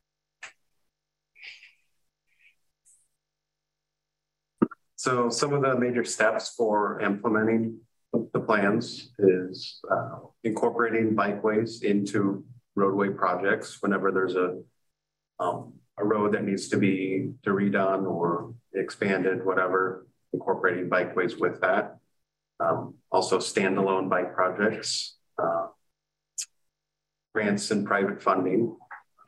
[4.95, 7.79] So some of the major steps for implementing
[8.13, 12.43] the plans is uh, incorporating bikeways into
[12.75, 14.61] roadway projects whenever there's a
[15.39, 21.61] um, a road that needs to be to redone or expanded, whatever, incorporating bikeways with
[21.61, 21.97] that.
[22.59, 25.67] Um, also standalone bike projects, uh,
[27.33, 28.75] grants and private funding.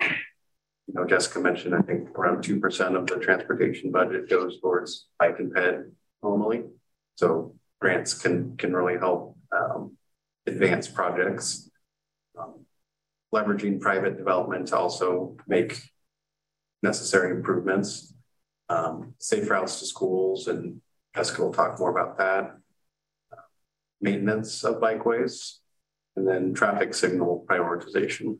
[0.01, 5.39] You know, Jessica mentioned, I think around 2% of the transportation budget goes towards bike
[5.39, 5.85] and ped
[6.21, 6.63] normally.
[7.15, 9.97] So grants can, can really help um,
[10.45, 11.69] advance projects.
[12.39, 12.65] Um,
[13.33, 15.81] Leveraging private development to also make
[16.83, 18.13] necessary improvements.
[18.67, 20.81] Um, safe routes to schools and
[21.15, 22.57] Jessica will talk more about that.
[24.01, 25.59] Maintenance of bikeways
[26.15, 28.39] and then traffic signal prioritization.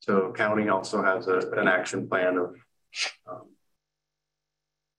[0.00, 2.54] So county also has a, an action plan of
[3.30, 3.48] um,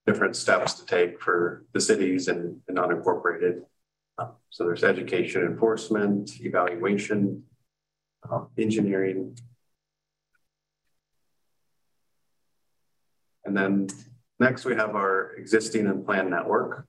[0.05, 3.61] different steps to take for the cities and, and unincorporated.
[4.17, 7.43] Um, so there's education enforcement, evaluation,
[8.29, 9.37] um, engineering.
[13.45, 13.87] And then
[14.39, 16.87] next we have our existing and planned network.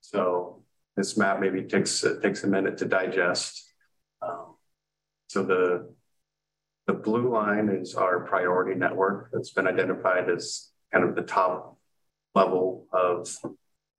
[0.00, 0.62] So
[0.96, 3.64] this map maybe takes, uh, takes a minute to digest.
[4.22, 4.56] Um,
[5.28, 5.94] so the,
[6.86, 11.77] the blue line is our priority network that's been identified as kind of the top
[12.34, 13.28] level of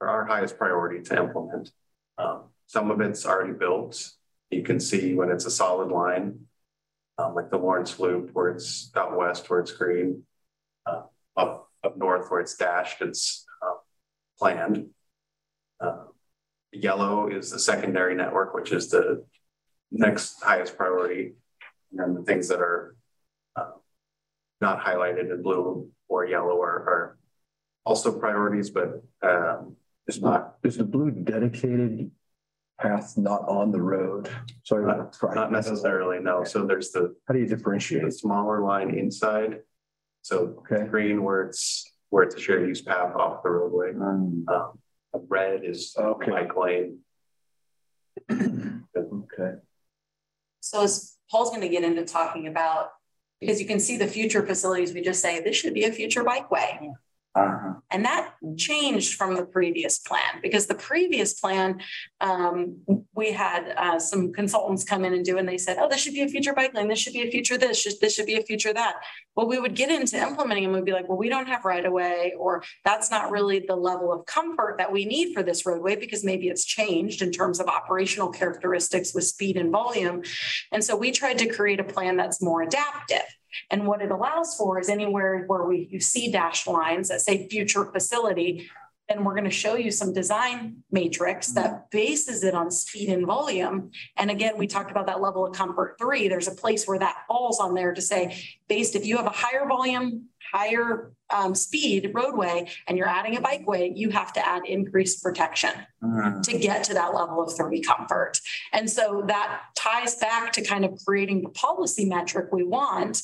[0.02, 1.72] our highest priority to implement.
[2.18, 4.12] Um, some of it's already built.
[4.50, 6.42] You can see when it's a solid line,
[7.18, 10.24] um, like the Lawrence Loop, where it's out west, where it's green,
[10.86, 11.04] uh,
[11.36, 13.76] up up north, where it's dashed, it's uh,
[14.38, 14.90] planned.
[15.80, 16.06] Uh,
[16.72, 19.26] yellow is the secondary network, which is the
[19.92, 21.34] next highest priority.
[21.98, 22.96] And the things that are
[23.56, 23.72] uh,
[24.62, 27.18] not highlighted in blue or yellow are, are
[27.86, 29.76] also priorities, but um,
[30.08, 32.12] Is not, is the blue dedicated
[32.80, 34.30] path not on the road?
[34.64, 34.86] Sorry.
[34.86, 36.44] not, not necessarily, no.
[36.44, 39.62] So there's the, How do you differentiate the smaller line inside.
[40.22, 40.86] So Okay.
[40.88, 43.94] green where it's where it's a shared use path off the roadway.
[43.94, 44.48] Mm.
[44.50, 44.80] Um,
[45.28, 46.32] red is Okay.
[46.32, 47.00] bike lane.
[48.98, 49.54] Okay.
[50.60, 52.90] So as Paul's going to get into talking about,
[53.40, 56.24] because you can see the future facilities, we just say this should be a future
[56.24, 56.92] bikeway.
[57.36, 57.74] Uh-huh.
[57.92, 61.80] And that changed from the previous plan because the previous plan,
[62.22, 62.78] um,
[63.14, 66.16] we had uh, some consultants come in and do, and they said, oh, this should
[66.16, 66.88] be a future bike lane.
[66.88, 68.96] This should be a future this, should- this should be a future that.
[69.36, 71.86] Well, we would get into implementing and we'd be like, well, we don't have right
[71.86, 75.66] of way, or that's not really the level of comfort that we need for this
[75.66, 80.24] roadway because maybe it's changed in terms of operational characteristics with speed and volume.
[80.72, 83.24] And so we tried to create a plan that's more adaptive.
[83.70, 87.48] And what it allows for is anywhere where we, you see dashed lines that say
[87.48, 88.70] future facility,
[89.10, 91.64] then we're going to show you some design matrix mm-hmm.
[91.64, 93.92] that bases it on speed and volume.
[94.18, 96.28] And again, we talked about that level of comfort three.
[96.28, 99.32] There's a place where that falls on there to say, based if you have a
[99.32, 104.66] higher volume, higher um, speed roadway, and you're adding a bikeway, you have to add
[104.66, 105.72] increased protection
[106.04, 106.42] Mm.
[106.44, 108.40] to get to that level of 30 comfort.
[108.72, 113.22] And so that ties back to kind of creating the policy metric we want,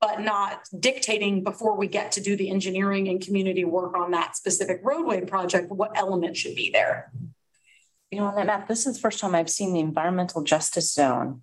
[0.00, 4.36] but not dictating before we get to do the engineering and community work on that
[4.36, 7.12] specific roadway project, what element should be there.
[8.10, 10.94] You know, on that map, this is the first time I've seen the environmental justice
[10.94, 11.42] zone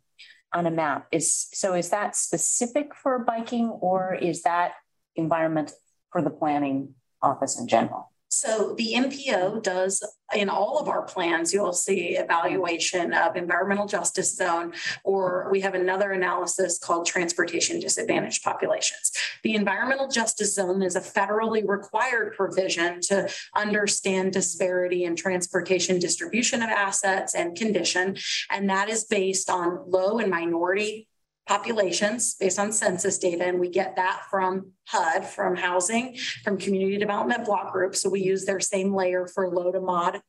[0.51, 1.08] on a map.
[1.12, 4.73] Is, so is that specific for biking or is that
[5.15, 5.71] environment
[6.12, 8.12] for the planning office in general?
[8.36, 10.04] So the MPO does,
[10.36, 14.73] in all of our plans, you'll see evaluation of environmental justice zone,
[15.06, 19.13] or we have another analysis called transportation disadvantaged populations.
[19.43, 26.62] The environmental justice zone is a federally required provision to understand disparity in transportation distribution
[26.62, 28.17] of assets and condition.
[28.51, 31.08] And that is based on low and minority
[31.47, 33.45] populations based on census data.
[33.45, 38.01] And we get that from HUD, from housing, from community development block groups.
[38.01, 40.21] So we use their same layer for low to mod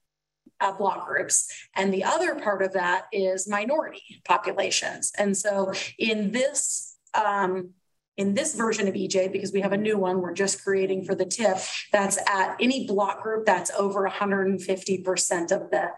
[0.61, 1.51] uh, block groups.
[1.75, 5.13] And the other part of that is minority populations.
[5.19, 7.71] And so in this, um,
[8.17, 11.15] in this version of EJ, because we have a new one we're just creating for
[11.15, 11.59] the TIP,
[11.93, 15.91] that's at any block group that's over 150% of the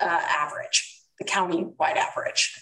[0.00, 2.60] uh, average, the county-wide average.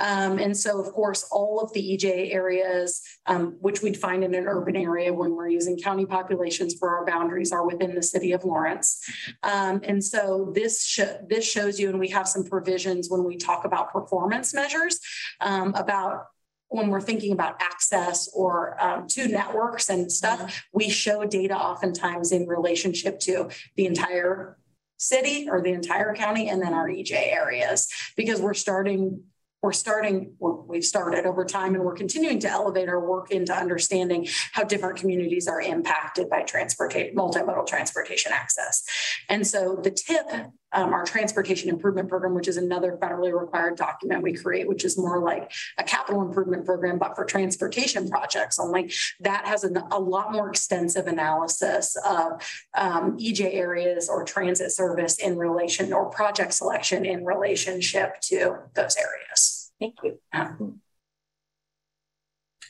[0.00, 4.34] Um, and so, of course, all of the EJ areas, um, which we'd find in
[4.34, 8.32] an urban area when we're using county populations for our boundaries, are within the city
[8.32, 9.04] of Lawrence.
[9.42, 13.36] Um, and so this sh- this shows you, and we have some provisions when we
[13.36, 15.00] talk about performance measures
[15.40, 16.26] um, about
[16.68, 22.30] when we're thinking about access or um, to networks and stuff, we show data oftentimes
[22.32, 24.56] in relationship to the entire
[24.96, 29.22] city or the entire county and then our EJ areas because we're starting
[29.62, 34.26] we're starting, we've started over time and we're continuing to elevate our work into understanding
[34.52, 38.82] how different communities are impacted by transportation, multimodal transportation access.
[39.28, 40.26] And so the TIP
[40.72, 44.96] um, our transportation improvement program, which is another federally required document we create, which is
[44.96, 48.92] more like a capital improvement program, but for transportation projects only.
[49.20, 52.42] That has a, a lot more extensive analysis of
[52.76, 58.96] um, EJ areas or transit service in relation or project selection in relationship to those
[58.96, 59.72] areas.
[59.80, 60.18] Thank you.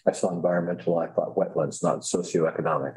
[0.07, 2.95] I saw environmental, I thought wetlands, not socioeconomic.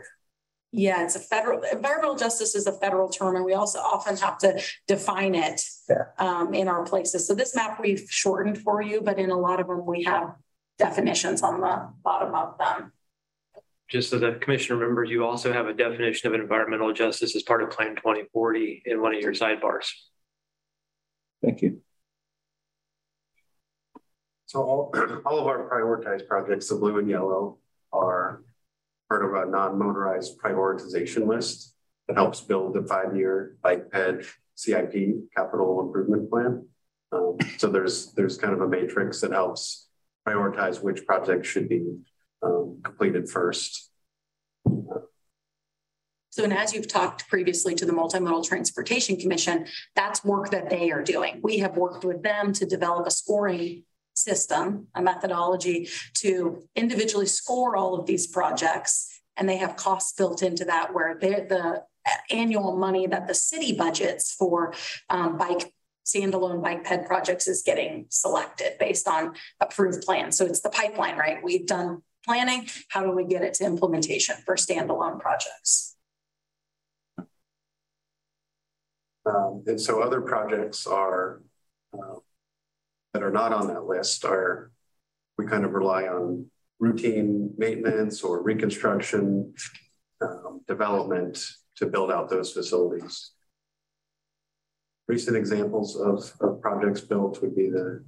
[0.76, 4.40] Yeah, it's a federal, environmental justice is a federal term, and we also often have
[4.40, 6.06] to define it Yeah.
[6.18, 7.28] um, in our places.
[7.28, 10.34] So this map we've shortened for you, but in a lot of them, we have
[10.80, 12.92] definitions on the bottom of them.
[13.88, 17.62] Just so the commissioner remembers, you also have a definition of environmental justice as part
[17.62, 19.92] of Plan twenty forty in one of your sidebars.
[21.44, 21.82] Thank you.
[24.48, 24.92] So all,
[25.26, 27.60] all of our prioritized projects, the blue and yellow,
[27.92, 28.42] are
[29.14, 31.76] part of a non-motorized prioritization list
[32.08, 34.94] that helps build the five-year bike ped CIP
[35.38, 36.66] capital improvement plan.
[37.12, 39.88] Um, so there's there's kind of a matrix that helps
[40.28, 41.84] prioritize which projects should be
[42.42, 43.92] um, completed first.
[46.32, 50.90] So, and as you've talked previously to the Multimodal Transportation Commission, that's work that they
[50.90, 51.40] are doing.
[51.44, 53.84] We have worked with them to develop a scoring
[54.14, 59.22] system, a methodology to individually score all of these projects.
[59.38, 61.84] And they have costs built into that where the
[62.30, 64.74] annual money that the city budgets for
[65.10, 65.74] um, bike
[66.06, 70.38] standalone bike ped projects is getting selected based on approved plans.
[70.38, 71.42] So it's the pipeline, right?
[71.42, 72.68] We've done planning.
[72.90, 75.96] How do we get it to implementation for standalone projects?
[79.26, 81.42] Um, and so other projects are
[81.94, 82.16] uh,
[83.14, 84.72] that are not on that list are
[85.38, 86.48] we kind of rely on
[86.80, 89.54] routine maintenance or reconstruction
[90.22, 91.44] um, development
[91.78, 93.32] to build out those facilities.
[95.08, 98.04] Recent examples of, of projects built would be the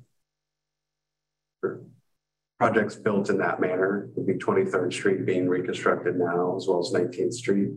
[2.60, 6.94] projects built in that manner would be 23rd Street being reconstructed now, as well as
[6.94, 7.70] 19th Street.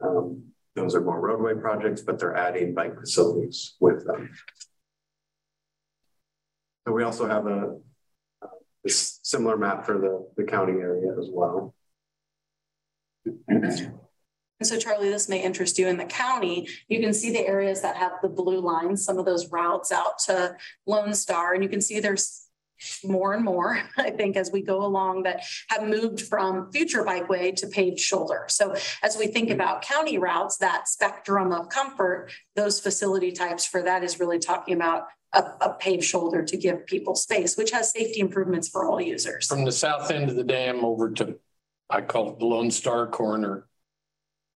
[0.00, 0.42] Um,
[0.74, 4.30] those are more roadway projects, but they're adding bike facilities with them.
[6.86, 7.76] So we also have a,
[8.42, 11.74] a similar map for the, the county area as well.
[13.48, 16.68] And so, Charlie, this may interest you in the county.
[16.88, 20.18] You can see the areas that have the blue lines, some of those routes out
[20.26, 20.56] to
[20.86, 22.46] Lone Star, and you can see there's
[23.04, 27.56] more and more, I think, as we go along that have moved from future bikeway
[27.56, 28.44] to paved shoulder.
[28.48, 29.60] So as we think mm-hmm.
[29.60, 34.74] about county routes, that spectrum of comfort, those facility types for that is really talking
[34.74, 39.00] about a, a paved shoulder to give people space, which has safety improvements for all
[39.00, 39.46] users.
[39.46, 41.38] From the south end of the dam over to,
[41.90, 43.66] I call it the Lone Star Corner.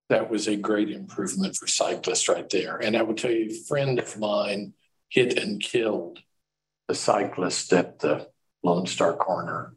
[0.08, 2.76] That was a great improvement for cyclists right there.
[2.78, 4.72] And I will tell you, a friend of mine
[5.08, 6.20] hit and killed
[6.88, 8.28] the cyclist at the
[8.62, 9.76] Lone Star Corner.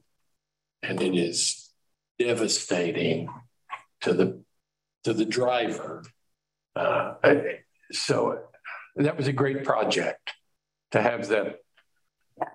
[0.81, 1.69] And it is
[2.17, 3.29] devastating
[4.01, 4.43] to the
[5.03, 6.03] to the driver.
[6.75, 7.15] Uh,
[7.91, 8.39] so
[8.95, 10.33] that was a great project
[10.93, 11.59] to have that.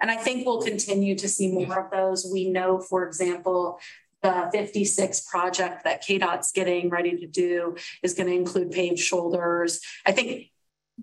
[0.00, 2.28] And I think we'll continue to see more of those.
[2.32, 3.78] We know, for example,
[4.22, 9.80] the 56 project that KDOT's getting ready to do is going to include paved shoulders.
[10.04, 10.50] I think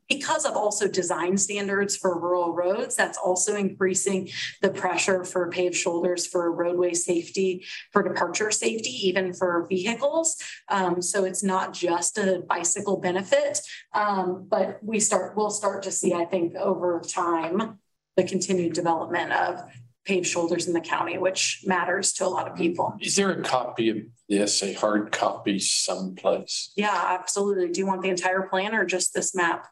[0.09, 4.29] because of also design standards for rural roads, that's also increasing
[4.61, 10.37] the pressure for paved shoulders for roadway safety, for departure safety, even for vehicles.
[10.69, 13.59] Um, so it's not just a bicycle benefit,
[13.93, 17.79] um, but we start, we'll start to see, I think, over time,
[18.15, 19.61] the continued development of
[20.05, 22.95] paved shoulders in the county, which matters to a lot of people.
[23.01, 23.97] Is there a copy of
[24.29, 26.71] this, a hard copy someplace?
[26.75, 27.71] Yeah, absolutely.
[27.71, 29.67] Do you want the entire plan or just this map?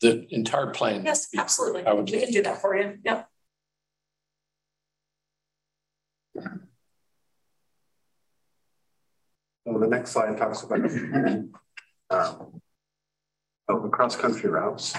[0.00, 1.04] The entire plan?
[1.04, 1.86] Yes, absolutely.
[1.86, 2.98] I would- We can do that for you.
[3.04, 3.28] Yep.
[9.66, 10.80] So the next slide talks about
[12.10, 12.60] um,
[13.68, 14.94] oh, the cross-country routes.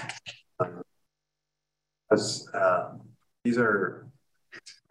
[2.12, 2.94] As, uh,
[3.44, 4.08] these are,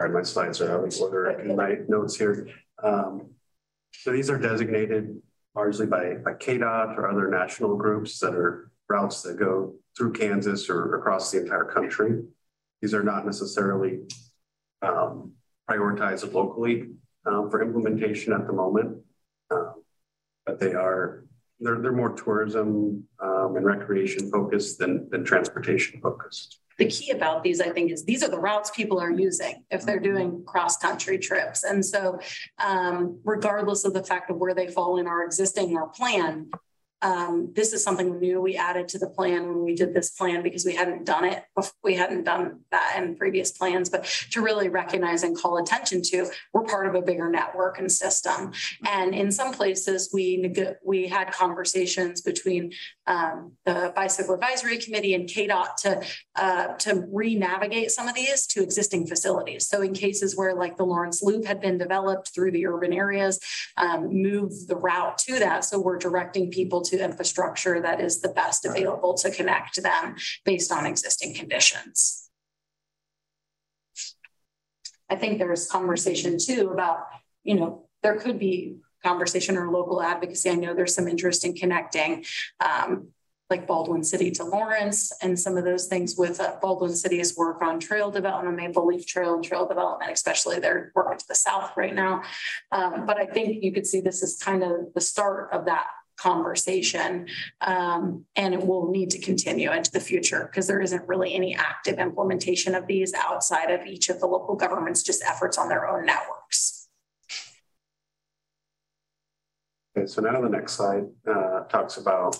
[0.01, 2.49] all right, my slides are out of order in my notes here.
[2.83, 3.31] Um,
[3.93, 5.21] so these are designated
[5.55, 10.69] largely by, by KDOT or other national groups that are routes that go through Kansas
[10.69, 12.23] or across the entire country.
[12.83, 14.01] These are not necessarily
[14.83, 15.33] um,
[15.69, 16.91] prioritized locally
[17.27, 18.99] um, for implementation at the moment,
[19.51, 19.83] um,
[20.45, 21.25] but they are
[21.61, 26.61] they're they're more tourism um, and recreation focused than than transportation focused.
[26.77, 29.83] The key about these, I think, is these are the routes people are using if
[29.87, 32.19] they're doing cross country trips, and so
[32.59, 36.51] um, regardless of the fact of where they fall in our existing or plan,
[37.05, 40.43] Um, this is something new we added to the plan when we did this plan
[40.43, 41.45] because we hadn't done it.
[41.57, 46.01] bef- We hadn't done that in previous plans, but to really recognize and call attention
[46.11, 48.53] to, we're part of a bigger network and system.
[48.87, 52.73] And in some places, we, neg- we had conversations between
[53.07, 56.03] um, the Bicycle Advisory Committee and KDOT to,
[56.37, 59.69] uh, to re-navigate some of these to existing facilities.
[59.69, 63.39] So in cases where like the Lawrence Loop had been developed through the urban areas,
[63.77, 65.65] um, move the route to that.
[65.67, 70.73] So we're directing people to infrastructure that is the best available to connect them based
[70.73, 72.29] on existing conditions.
[75.09, 77.01] I think there's conversation too about,
[77.43, 80.51] you know, there could be conversation or local advocacy.
[80.51, 82.25] I know there's some interest in connecting
[82.61, 83.09] um,
[83.51, 87.61] like Baldwin City to Lawrence and some of those things with uh, Baldwin City's work
[87.63, 91.73] on trail development, Maple Leaf Trail and trail development, especially they're working to the south
[91.77, 92.23] right now.
[92.73, 95.87] Um, but I think you could see this is kind of the start of that
[96.17, 97.27] conversation.
[97.61, 101.55] Um, and it will need to continue into the future because there isn't really any
[101.55, 105.89] active implementation of these outside of each of the local governments, just efforts on their
[105.89, 106.89] own networks.
[109.97, 112.37] Okay, so now the next slide uh, talks about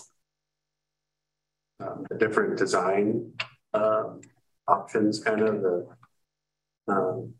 [1.79, 3.31] um, the different design
[3.73, 4.21] um,
[4.67, 5.87] options, kind of the
[6.87, 7.33] um,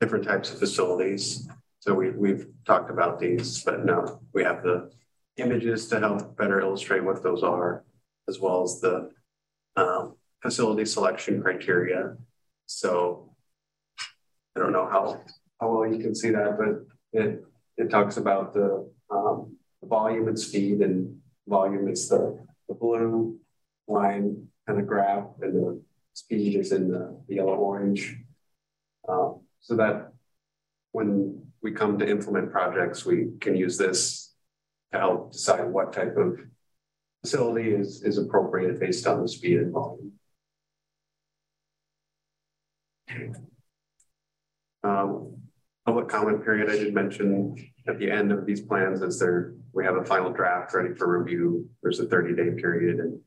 [0.00, 1.48] different types of facilities.
[1.80, 4.90] So we, we've talked about these, but now we have the
[5.36, 7.84] images to help better illustrate what those are,
[8.28, 9.10] as well as the
[9.76, 12.16] um, facility selection criteria.
[12.66, 13.34] So
[14.56, 15.20] I don't know how,
[15.60, 17.44] how well you can see that, but it,
[17.76, 23.38] it talks about the, um, the volume and speed and volume is the, the blue
[23.88, 28.16] line kind of graph and the speed is in the, the yellow orange.
[29.08, 30.12] Um, so that
[30.92, 34.31] when we come to implement projects, we can use this
[34.92, 36.38] to help decide what type of
[37.22, 40.12] facility is, is appropriate based on the speed and volume.
[44.84, 45.36] Um,
[45.86, 49.84] public comment period, I did mention at the end of these plans is there, we
[49.84, 51.68] have a final draft ready for review.
[51.82, 53.18] There's a 30 day period and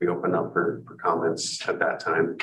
[0.00, 2.36] we open up for, for comments at that time.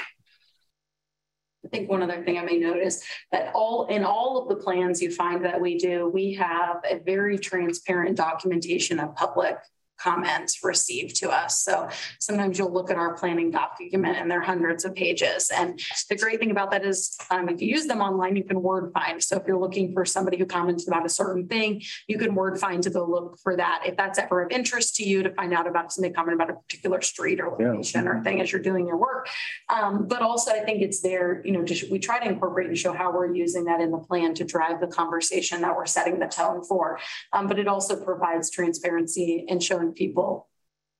[1.66, 4.64] I think one other thing I may note is that all, in all of the
[4.64, 9.58] plans you find that we do, we have a very transparent documentation of public
[9.98, 11.64] comments received to us.
[11.64, 11.90] So
[12.20, 15.52] sometimes you'll look at our planning document and there are hundreds of pages.
[15.54, 15.80] And
[16.10, 18.92] the great thing about that is um, if you use them online, you can word
[18.94, 19.22] find.
[19.24, 22.60] So if you're looking for somebody who comments about a certain thing, you can word
[22.60, 23.84] find to go look for that.
[23.86, 26.54] If that's ever of interest to you to find out about somebody comment about a
[26.54, 27.72] particular street or Yeah.
[27.72, 29.28] location or thing as you're doing your work.
[29.70, 32.94] Um, but also I think it's there, you know, we try to incorporate and show
[32.94, 36.28] how we're using that in the plan to drive the conversation that we're setting the
[36.28, 37.00] tone for.
[37.34, 40.48] Um, but it also provides transparency and showing people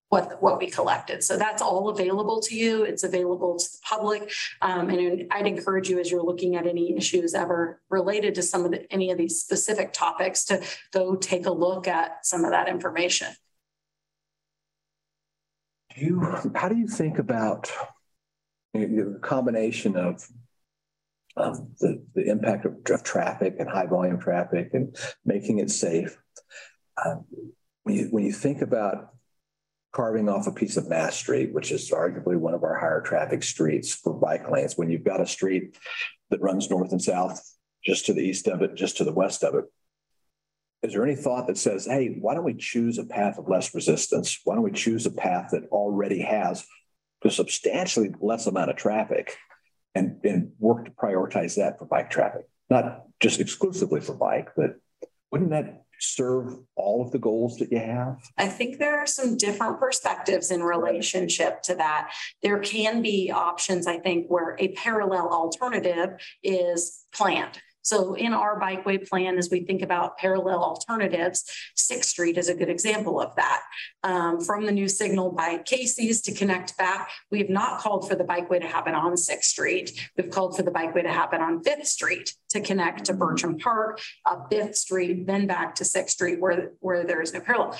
[0.10, 1.24] what, what we collected.
[1.24, 2.84] So that's all available to you.
[2.84, 4.32] It's available to the public.
[4.62, 8.64] Um, and I'd encourage you as you're looking at any issues ever related to some
[8.64, 10.64] of the, any of these specific topics to
[10.94, 13.28] go take a look at some of that information.
[15.96, 16.22] Do you,
[16.56, 17.72] how do you think about
[18.74, 20.26] the combination of
[21.36, 26.18] um, the, the impact of, of traffic and high volume traffic and making it safe?
[27.04, 27.26] Um,
[27.88, 29.14] when you, when you think about
[29.94, 33.44] carving off a piece of Mass Street, which is arguably one of our higher traffic
[33.44, 35.78] streets for bike lanes, when you've got a street
[36.30, 37.42] that runs north and south,
[37.86, 39.64] just to the east of it, just to the west of it,
[40.84, 43.74] is there any thought that says, hey, why don't we choose a path of less
[43.74, 44.38] resistance?
[44.44, 46.66] Why don't we choose a path that already has
[47.24, 49.38] a substantially less amount of traffic
[49.96, 52.50] and, and work to prioritize that for bike traffic?
[52.70, 54.76] Not just exclusively for bike, but
[55.32, 58.18] wouldn't that serve all of the goals that you have?
[58.38, 62.12] I think there are some different perspectives in relationship to that.
[62.42, 66.12] There can be options, I think, where a parallel alternative
[66.44, 67.60] is planned.
[67.88, 72.54] So in our bikeway plan, as we think about parallel alternatives, Sixth Street is a
[72.54, 73.62] good example of that.
[74.04, 78.16] Um, from the new signal by Casey's to connect back, we have not called for
[78.16, 80.10] the bikeway to happen on Sixth Street.
[80.18, 84.02] We've called for the bikeway to happen on Fifth Street to connect to Burcham Park,
[84.26, 87.78] up Fifth Street, then back to Sixth Street where, where there is no parallel.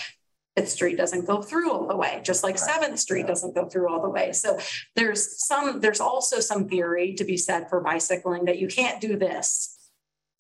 [0.56, 3.90] Fifth Street doesn't go through all the way, just like Seventh Street doesn't go through
[3.90, 4.32] all the way.
[4.32, 4.58] So
[4.96, 9.18] there's some, there's also some theory to be said for bicycling that you can't do
[9.18, 9.77] this.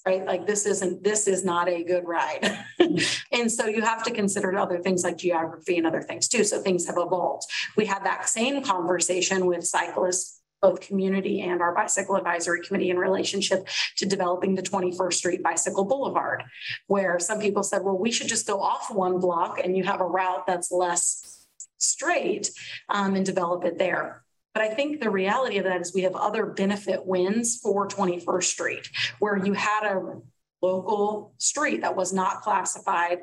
[0.06, 0.26] Right?
[0.26, 2.66] Like this isn't, this is not a good ride.
[3.32, 6.45] and so you have to consider other things like geography and other things too.
[6.45, 7.43] So things have evolved.
[7.76, 12.98] We had that same conversation with cyclists both community and our bicycle advisory committee in
[12.98, 13.68] relationship
[13.98, 16.43] to developing the twenty-first street bicycle boulevard.
[16.88, 20.02] Where some people said, well, we should just go off one block and you have
[20.02, 21.45] a route that's less
[21.78, 22.52] straight
[22.89, 24.24] um, and develop it there.
[24.58, 28.43] But I think the reality of that is we have other benefit wins for 21st
[28.43, 28.89] Street,
[29.20, 30.20] where you had a
[30.64, 33.20] local street that was not classified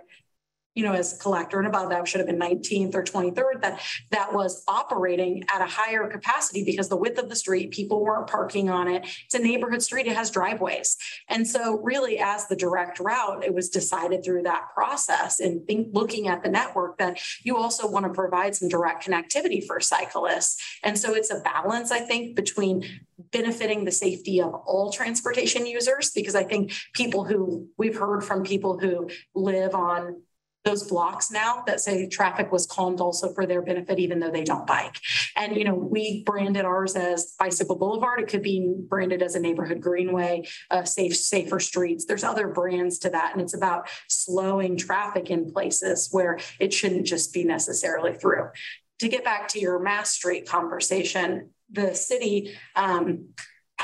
[0.75, 4.33] you know, as collector and above that should have been 19th or 23rd, that that
[4.33, 8.68] was operating at a higher capacity because the width of the street, people weren't parking
[8.68, 9.07] on it.
[9.25, 10.97] It's a neighborhood street, it has driveways.
[11.29, 15.89] And so really as the direct route, it was decided through that process and think
[15.93, 20.61] looking at the network that you also want to provide some direct connectivity for cyclists.
[20.83, 22.85] And so it's a balance, I think, between
[23.31, 28.43] benefiting the safety of all transportation users, because I think people who we've heard from
[28.43, 30.22] people who live on
[30.64, 34.44] those blocks now that say traffic was calmed also for their benefit, even though they
[34.44, 34.98] don't bike.
[35.36, 38.20] And, you know, we branded ours as Bicycle Boulevard.
[38.20, 42.06] It could be branded as a neighborhood greenway, uh, safe, safer streets.
[42.06, 43.32] There's other brands to that.
[43.32, 48.48] And it's about slowing traffic in places where it shouldn't just be necessarily through.
[49.00, 53.28] To get back to your Mass Street conversation, the city, um,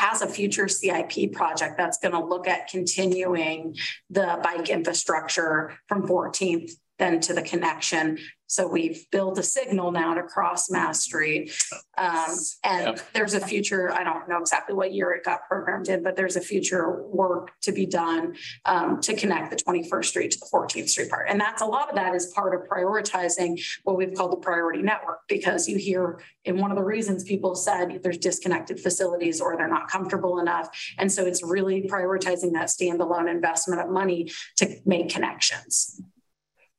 [0.00, 3.76] has a future CIP project that's going to look at continuing
[4.08, 8.18] the bike infrastructure from 14th then to the connection.
[8.50, 11.52] So we've built a signal now to cross Mass Street.
[11.96, 12.34] Um,
[12.64, 13.12] and Yep.
[13.12, 16.34] there's a future, I don't know exactly what year it got programmed in, but there's
[16.34, 18.34] a future work to be done
[18.64, 21.28] um, to connect the 21st Street to the 14th Street part.
[21.28, 24.82] And that's a lot of that is part of prioritizing what we've called the priority
[24.82, 29.56] network, because you hear in one of the reasons people said there's disconnected facilities or
[29.56, 30.68] they're not comfortable enough.
[30.98, 36.00] And so it's really prioritizing that standalone investment of money to make connections.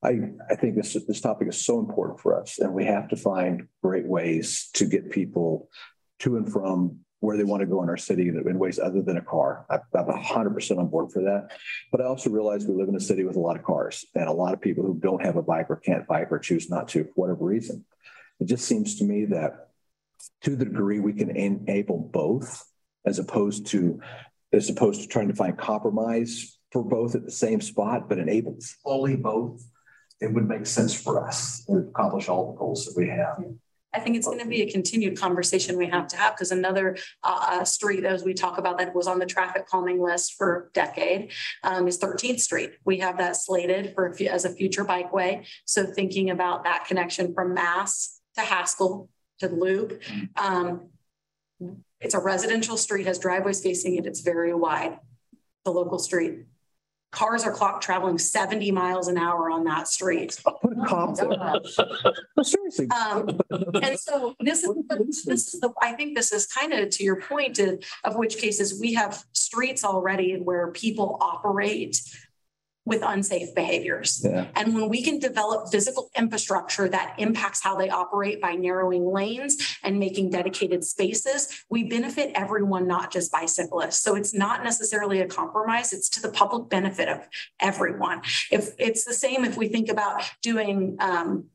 [0.03, 3.15] I, I think this, this topic is so important for us and we have to
[3.15, 5.69] find great ways to get people
[6.19, 9.17] to and from where they want to go in our city in ways other than
[9.17, 9.65] a car.
[9.69, 11.51] I- I'm hundred percent on board for that.
[11.91, 14.27] But I also realize we live in a city with a lot of cars and
[14.27, 16.87] a lot of people who don't have a bike or can't bike or choose not
[16.89, 17.85] to for whatever reason.
[18.39, 19.69] It just seems to me that
[20.41, 22.65] to the degree we can enable both
[23.05, 24.01] as opposed to,
[24.51, 28.57] as opposed to trying to find compromise for both at the same spot, but enable
[28.83, 29.63] fully both,
[30.21, 33.43] it would make sense for us to accomplish all the goals that we have.
[33.93, 36.95] I think it's going to be a continued conversation we have to have because another
[37.23, 40.73] uh, street, as we talk about, that was on the traffic calming list for a
[40.73, 41.31] decade
[41.63, 42.71] um, is 13th Street.
[42.85, 45.45] We have that slated for as a future bikeway.
[45.65, 49.09] So thinking about that connection from Mass to Haskell
[49.39, 50.01] to Loop.
[50.37, 50.89] Um,
[51.99, 54.05] it's a residential street, has driveways facing it.
[54.05, 54.99] It's very wide.
[55.65, 56.45] The local street.
[57.11, 60.41] Cars are clock traveling 70 miles an hour on that street.
[60.47, 61.17] A cop
[62.41, 62.87] Seriously.
[62.89, 63.39] Um,
[63.81, 64.75] and so this is,
[65.25, 68.37] this is the, I think this is kind of to your point of, of which
[68.37, 72.01] cases we have streets already where people operate
[72.91, 74.21] with unsafe behaviors.
[74.21, 74.47] Yeah.
[74.53, 79.77] And when we can develop physical infrastructure that impacts how they operate by narrowing lanes
[79.81, 84.01] and making dedicated spaces, we benefit everyone, not just bicyclists.
[84.01, 85.93] So it's not necessarily a compromise.
[85.93, 87.25] It's to the public benefit of
[87.61, 88.23] everyone.
[88.51, 91.45] If it's the same if we think about doing um,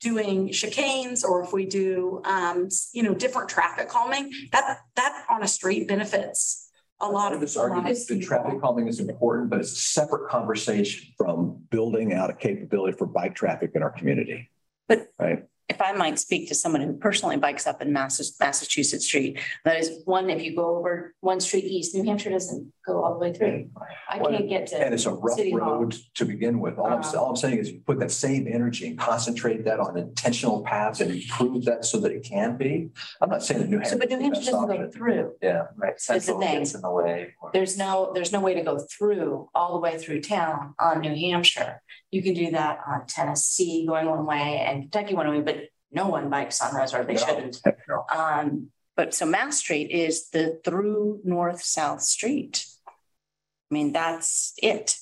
[0.00, 5.42] doing chicanes or if we do um, you know different traffic calming, that that on
[5.42, 6.63] a street benefits
[7.04, 9.72] a lot of This a lot of argument, the traffic calming is important, but it's
[9.72, 14.50] a separate conversation from building out a capability for bike traffic in our community.
[14.88, 15.44] But- Right.
[15.68, 19.78] If I might speak to someone who personally bikes up in Massa- Massachusetts Street, that
[19.78, 23.18] is one, if you go over one street east, New Hampshire doesn't go all the
[23.18, 23.70] way through.
[24.08, 24.76] I can't get to.
[24.76, 25.60] And it's a rough City Hall.
[25.60, 26.78] road to begin with.
[26.78, 29.80] All I'm, Um, all I'm saying is you put that same energy and concentrate that
[29.80, 32.90] on intentional paths and improve that so that it can be.
[33.22, 33.98] I'm not saying that New So, Hampshire.
[33.98, 35.32] but New Hampshire doesn't go through.
[35.42, 35.62] Yeah.
[35.76, 36.58] Right, central thing.
[36.58, 37.34] gets in the way.
[37.40, 41.00] or- There's no, there's no way to go through, all the way through town on
[41.00, 41.80] New Hampshire.
[42.14, 45.56] You can do that on Tennessee going one way and Kentucky one way, but
[45.90, 47.18] no one bikes on those, or they No.
[47.26, 47.56] shouldn't.
[47.88, 48.04] No.
[48.14, 52.66] Um, but so Mass Street is the through north-south street.
[52.86, 54.96] I mean, that's it,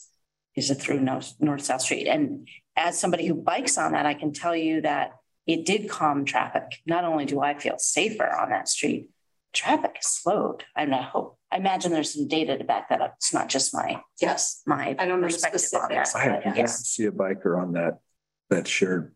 [0.57, 2.07] is a through north, north-south street.
[2.09, 5.13] And as somebody who bikes on that, I can tell you that
[5.47, 6.81] it did calm traffic.
[6.87, 9.11] Not only do I feel safer on that street,
[9.53, 10.65] traffic is slowed.
[10.75, 13.15] And I hope, I imagine there's some data to back that up.
[13.19, 15.67] It's not just my, Yes, my I don't know the perspective that.
[15.69, 16.15] specifics.
[16.15, 17.99] I have but yet to see a biker on that,
[18.49, 19.15] that shared,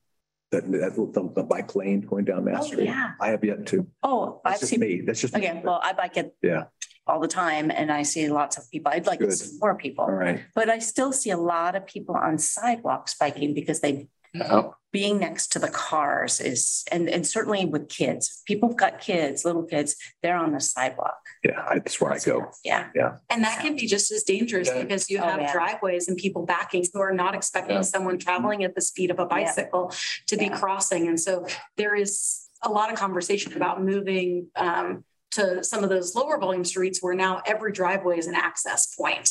[0.53, 2.85] that, that, the, the bike lane going down Mass Oh, Street.
[2.87, 3.13] yeah.
[3.21, 3.87] I have yet to.
[4.03, 5.01] Oh, I've just seen, me.
[5.01, 5.35] That's just.
[5.35, 5.41] me.
[5.41, 6.37] again, well, I bike it.
[6.43, 6.65] Yeah.
[7.09, 8.91] All the time and I see lots of people.
[8.93, 10.05] I'd like to see more people.
[10.05, 10.43] All right.
[10.57, 14.09] But I still see a lot of people on sidewalks biking because they
[14.39, 14.63] Yeah.
[14.93, 19.45] being next to the cars is, and, and certainly with kids, people have got kids,
[19.45, 21.17] little kids, they're on the sidewalk.
[21.45, 22.51] Yeah, I- that's where I go.
[22.65, 22.89] Yeah.
[22.95, 23.17] Yeah.
[23.29, 24.83] And that can be just as dangerous Yeah.
[24.83, 25.53] because you Oh, have yeah.
[25.53, 27.39] driveways and people backing who are not Yeah.
[27.39, 29.93] expecting someone traveling at the speed of a bicycle
[30.29, 30.59] to be Yeah.
[30.59, 31.09] crossing.
[31.09, 36.15] And so there is a lot of conversation about moving um, to some of those
[36.15, 39.31] lower volume streets where now every driveway is an access point.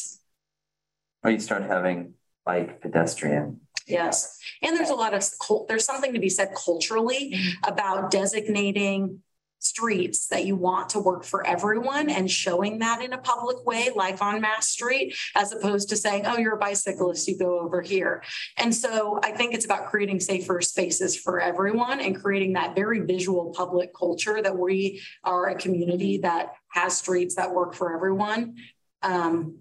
[1.23, 2.13] Or you start having
[2.45, 3.61] bike pedestrian.
[3.87, 4.39] Yes.
[4.61, 5.23] And there's a lot of,
[5.67, 9.21] there's something to be said culturally about designating
[9.59, 13.89] streets that you want to work for everyone and showing that in a public way,
[13.95, 17.81] like on Mass Street, as opposed to saying, oh, you're a bicyclist, you go over
[17.81, 18.21] here.
[18.57, 22.99] And so I think it's about creating safer spaces for everyone and creating that very
[22.99, 28.57] visual public culture that we are a community that has streets that work for everyone.
[29.01, 29.57] Um,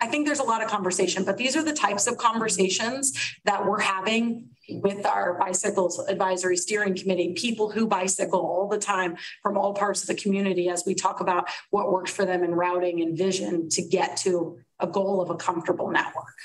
[0.00, 3.64] I think there's a lot of conversation, but these are the types of conversations that
[3.64, 9.56] we're having with our bicycles advisory steering committee, people who bicycle all the time from
[9.56, 13.00] all parts of the community as we talk about what works for them in routing
[13.00, 16.36] and vision to get to a goal of a comfortable network.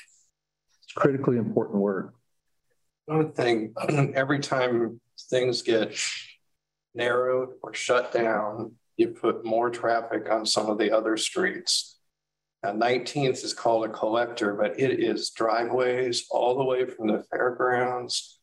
[0.84, 2.14] It's critically important work.
[3.06, 3.74] One thing,
[4.16, 5.98] every time things get
[6.94, 11.98] narrowed or shut down, you put more traffic on some of the other streets.
[12.64, 17.24] Now nineteenth is called a collector, but it is driveways all the way from the
[17.32, 18.40] fairgrounds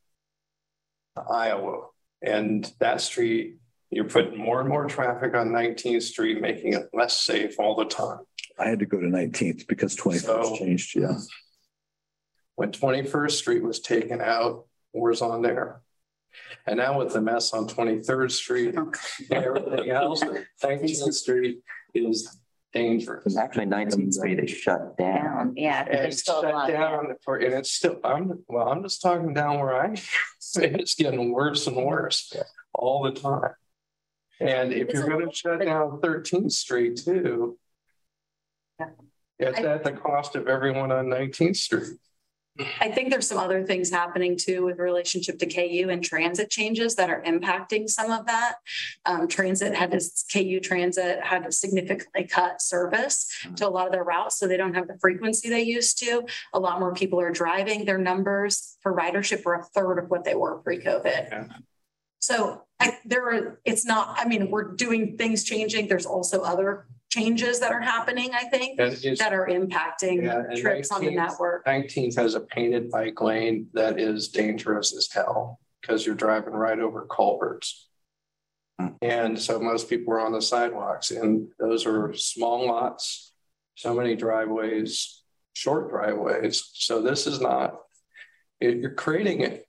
[1.16, 1.86] to Iowa.
[2.22, 3.58] And that street,
[3.90, 7.84] you're putting more and more traffic on Nineteenth Street, making it less safe all the
[7.84, 8.18] time.
[8.58, 11.16] I had to go to nineteenth because twenty So- changed, yeah.
[12.56, 15.80] when 21st Street was taken out, was on there.
[16.66, 18.94] And now with the mess on 23rd Street and
[19.30, 20.22] everything else,
[20.62, 21.60] 19th Street
[21.94, 22.36] is
[22.72, 23.36] dangerous.
[23.36, 25.24] Actually, nineteenth street is shut down.
[25.24, 25.84] Down, yeah.
[25.84, 26.68] And there's it's still a shut lot.
[26.68, 29.92] down for, and it's still, I'm, well, I'm just talking down where I,
[30.56, 32.32] it's getting worse and worse
[32.74, 33.52] all the time.
[34.40, 37.58] And if It's you're gonna shut bit- down 13th Street too,
[38.78, 38.86] Yeah.
[39.38, 41.98] it's I- at the cost of everyone on 19th Street.
[42.80, 46.96] I think there's some other things happening too with relationship to KU and transit changes
[46.96, 48.56] that are impacting some of that.
[49.06, 53.92] Um, transit had this, KU Transit had to significantly cut service to a lot of
[53.92, 56.24] their routes, so they don't have the frequency they used to.
[56.52, 57.84] A lot more people are driving.
[57.84, 61.50] Their numbers for ridership were a third of what they were pre-COVID.
[62.20, 65.88] So I, there are, it's not, I mean, we're doing things changing.
[65.88, 66.86] There's also other
[67.18, 71.14] changes that are happening, I think, that are impacting Yeah, and trips on the 19th
[71.14, 71.66] network.
[71.66, 76.78] Nineteenth has a painted bike lane that is dangerous as hell because you're driving right
[76.78, 77.88] over culverts.
[79.02, 83.32] And so most people are on the sidewalks and those are small lots,
[83.74, 86.70] so many driveways, short driveways.
[86.74, 87.74] So this is not,
[88.60, 89.64] it- you're creating it.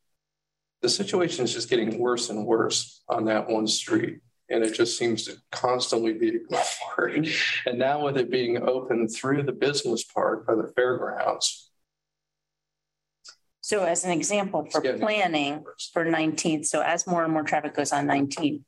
[0.81, 4.19] The situation is just getting worse and worse on that one street.
[4.49, 7.27] And it just seems to constantly be ignored.
[7.65, 11.69] And now with it being open through the business park by the fairgrounds.
[13.61, 17.91] So as an example for planning for nineteenth, so as more and more traffic goes
[17.91, 18.63] on nineteenth,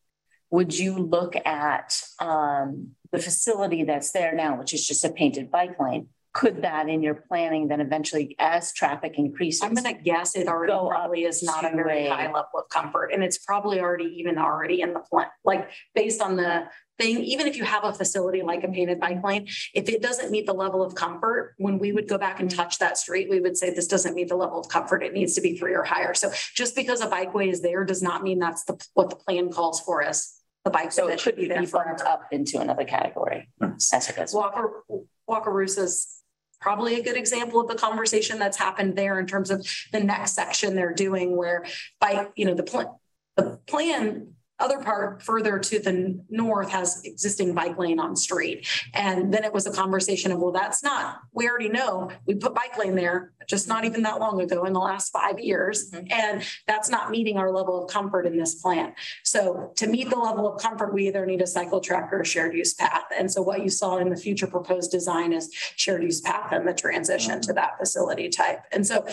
[0.52, 5.50] would you look at um the facility that's there now, which is just a painted
[5.50, 6.10] bike lane?
[6.34, 9.62] Could that in your planning then eventually as traffic increases?
[9.62, 13.10] I'm gonna guess it already probably is not a very a- high level of comfort,
[13.14, 16.68] and it's probably already even already in the plan, like based on the
[16.98, 20.32] thing, even if you have a facility like a painted bike lane, if it doesn't
[20.32, 23.42] meet the level of comfort, when we would go back and touch that street, we
[23.42, 25.84] would say this doesn't meet the level of comfort, it needs to be three or
[25.84, 26.14] higher.
[26.14, 29.52] So just because a bikeway is there does not mean that's the, what the plan
[29.52, 30.40] calls for us.
[30.64, 30.92] the bike.
[30.92, 33.50] So it should be be bumped up into another category.
[33.62, 34.34] As it goes.
[34.34, 34.84] Walker,
[35.28, 36.21] Wakarusa's
[36.62, 40.34] probably a good example of the conversation that's happened there in terms of the next
[40.34, 41.66] section they're doing where
[41.99, 42.88] by, you know, the plan,
[43.36, 48.68] the plan, other part further to the north has existing bike lane on street.
[48.93, 52.53] And then it was a conversation of, well, that's not, we already know, we put
[52.53, 55.91] bike lane there, just not even that long ago in the last five years.
[55.91, 56.12] Mhm.
[56.12, 58.93] And that's not meeting our level of comfort in this plan.
[59.24, 62.26] So to meet the level of comfort, we either need a cycle track or a
[62.26, 63.05] shared use path.
[63.18, 66.68] And so what you saw in the future proposed design is shared use path and
[66.68, 68.62] the transition to that facility type.
[68.72, 69.05] And so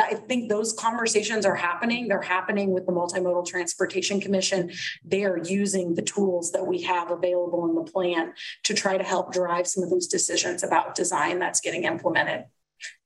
[0.00, 2.06] I think those conversations are happening.
[2.06, 4.70] They're happening with the Multimodal Transportation Commission.
[5.04, 8.32] They are using the tools that we have available in the plan
[8.64, 12.44] to try to help drive some of those decisions about design that's getting implemented.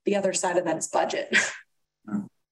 [0.05, 1.35] The other side of that is budget.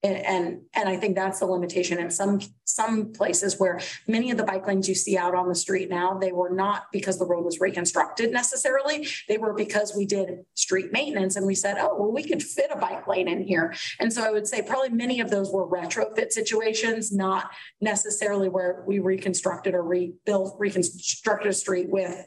[0.02, 4.44] And, and, I think that's the limitation in some, some places where many of the
[4.44, 7.44] bike lanes you see out on the street now, they were not because the road
[7.44, 9.06] was reconstructed necessarily.
[9.28, 12.70] They were because we did street maintenance and we said, oh, well, we could fit
[12.72, 13.74] a bike lane in here.
[13.98, 17.50] And so I would say probably many of those were retrofit situations, not
[17.82, 22.26] necessarily where we reconstructed or rebuilt, reconstructed a street with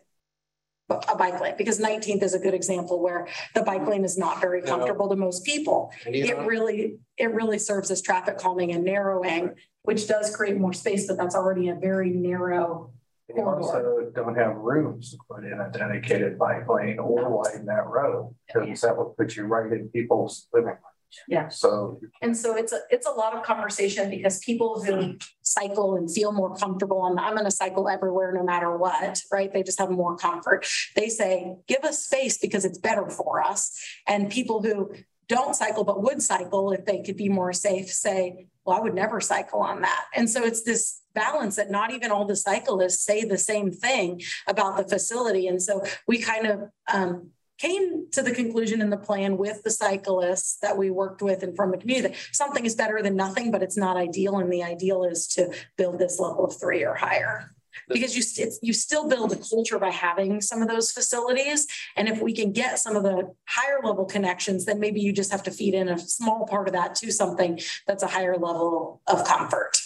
[0.90, 4.42] a bike lane, because nineteenth is a good example where the bike lane is not
[4.42, 4.68] very No.
[4.68, 5.92] comfortable to most people.
[6.06, 9.52] It really, it really serves as traffic calming and narrowing,
[9.84, 12.92] which does create more space, but that's already a very narrow.
[13.34, 17.88] You also don't have rooms to put in a dedicated bike lane or widen that
[17.88, 20.80] road, because that would put you right in people's living rooms.
[21.28, 21.48] Yeah.
[21.48, 25.18] So And so it's a, it's a lot of conversation because people who
[25.54, 29.52] cycle and feel more comfortable on, I'm going to cycle everywhere no matter what, right?
[29.52, 30.66] They just have more comfort.
[30.96, 33.78] They say, give us space because it's better for us.
[34.08, 34.94] And people who
[35.28, 38.94] don't cycle but would cycle if they could be more safe say, well, I would
[38.94, 40.06] never cycle on that.
[40.14, 44.22] And so it's this balance that not even all the cyclists say the same thing
[44.48, 45.48] about the facility.
[45.48, 47.30] And so we kind of um,
[47.64, 51.56] came to the conclusion in the plan with the cyclists that we worked with and
[51.56, 54.38] from the community that something is better than nothing, but it's not ideal.
[54.38, 57.52] And the ideal is to build this level of three or higher.
[57.88, 61.66] Because you, you still build a culture by having some of those facilities.
[61.96, 65.32] And if we can get some of the higher level connections, then maybe you just
[65.32, 69.02] have to feed in a small part of that to something that's a higher level
[69.08, 69.78] of comfort.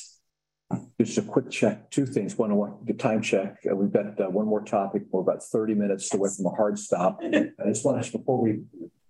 [1.00, 2.38] Just a quick check, two things.
[2.38, 3.58] One, I want the time check.
[3.70, 5.04] Uh, We've got uh, one more topic.
[5.12, 7.20] We're about thirty minutes away from a hard stop.
[7.24, 8.64] I just want to, before we,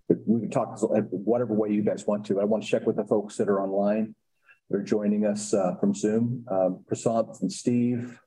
[0.10, 2.40] we can talk uh, whatever way you guys want to.
[2.40, 4.14] I want to check with the folks that are online.
[4.70, 6.46] They're joining us uh, from Zoom.
[6.52, 8.20] Um, Prasad and Steve,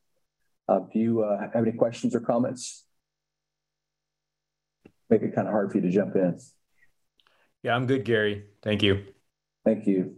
[0.69, 2.87] uh, do you uh, have any questions or comments?
[5.09, 6.39] Make it kind of hard for you to jump in.
[7.63, 8.47] Yeah, I'm good, Gary.
[8.63, 9.05] Thank you.
[9.65, 10.17] Thank you.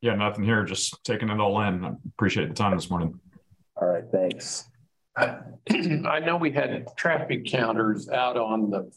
[0.00, 1.84] Yeah, nothing here, just taking it all in.
[1.84, 3.18] I appreciate the time this morning.
[3.80, 4.64] All right, thanks.
[5.16, 8.90] I know we had traffic counters out on the,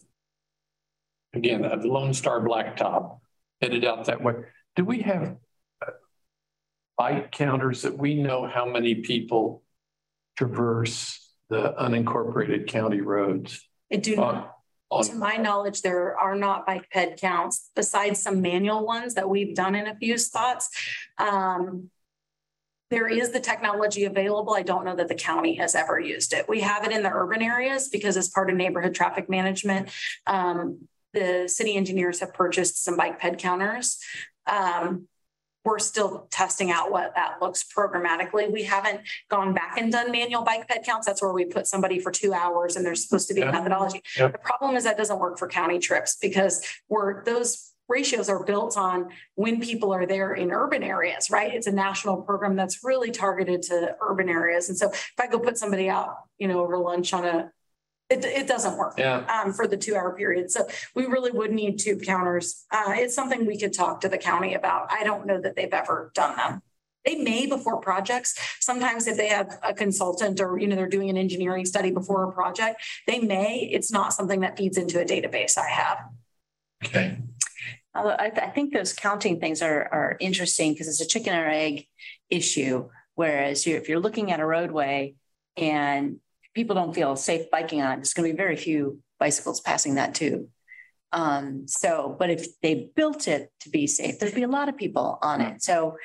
[1.33, 3.19] again, uh, the Lone Star Blacktop
[3.61, 4.33] headed out that way.
[4.75, 5.37] Do we have
[5.85, 5.91] uh,
[6.97, 9.63] bike counters that we know how many people
[10.37, 13.65] traverse the unincorporated county roads?
[13.91, 14.58] I do on- not
[14.89, 19.29] on- To my knowledge, there are not bike ped counts besides some manual ones that
[19.29, 20.69] we've done in a few spots.
[21.17, 21.91] Um,
[22.89, 24.53] there is the technology available.
[24.55, 26.49] I don't know that the county has ever used it.
[26.49, 29.91] We have it in the urban areas because as part of neighborhood traffic management,
[30.25, 33.99] um, the city engineers have purchased some bike ped counters.
[34.47, 35.07] Um,
[35.65, 38.51] we're still testing out what that looks programmatically.
[38.51, 41.05] We haven't gone back and done manual bike ped counts.
[41.05, 44.01] That's where we put somebody for two hours and there's supposed to be a methodology.
[44.17, 44.31] Yep.
[44.31, 48.77] The problem is that doesn't work for county trips because we're, those ratios are built
[48.77, 51.53] on when people are there in urban areas, right?
[51.53, 54.69] It's a national program that's really targeted to urban areas.
[54.69, 57.51] And so if I go put somebody out, you know, over lunch on a,
[58.09, 60.51] it, it doesn't work Yeah, um, for the two hour period.
[60.51, 62.65] So we really would need tube counters.
[62.71, 64.91] Uh, it's something we could talk to the county about.
[64.91, 66.61] I don't know that they've ever done them.
[67.05, 68.35] They may before projects.
[68.59, 72.23] Sometimes if they have a consultant or, you know, they're doing an engineering study before
[72.25, 75.97] a project, they may, it's not something that feeds into a database I have.
[76.85, 77.19] okay.
[77.95, 81.47] Although I, I think those counting things are, are interesting because it's a chicken or
[81.47, 81.87] egg
[82.29, 82.89] issue.
[83.15, 85.15] Whereas you, if you're looking at a roadway
[85.57, 86.19] and
[86.59, 89.95] people don't feel safe biking on it, there's going to be very few bicycles passing
[89.95, 90.49] that too.
[91.13, 94.75] Um, so, but if they built it to be safe, there'd be a lot of
[94.75, 95.63] people on it.
[95.63, 95.95] So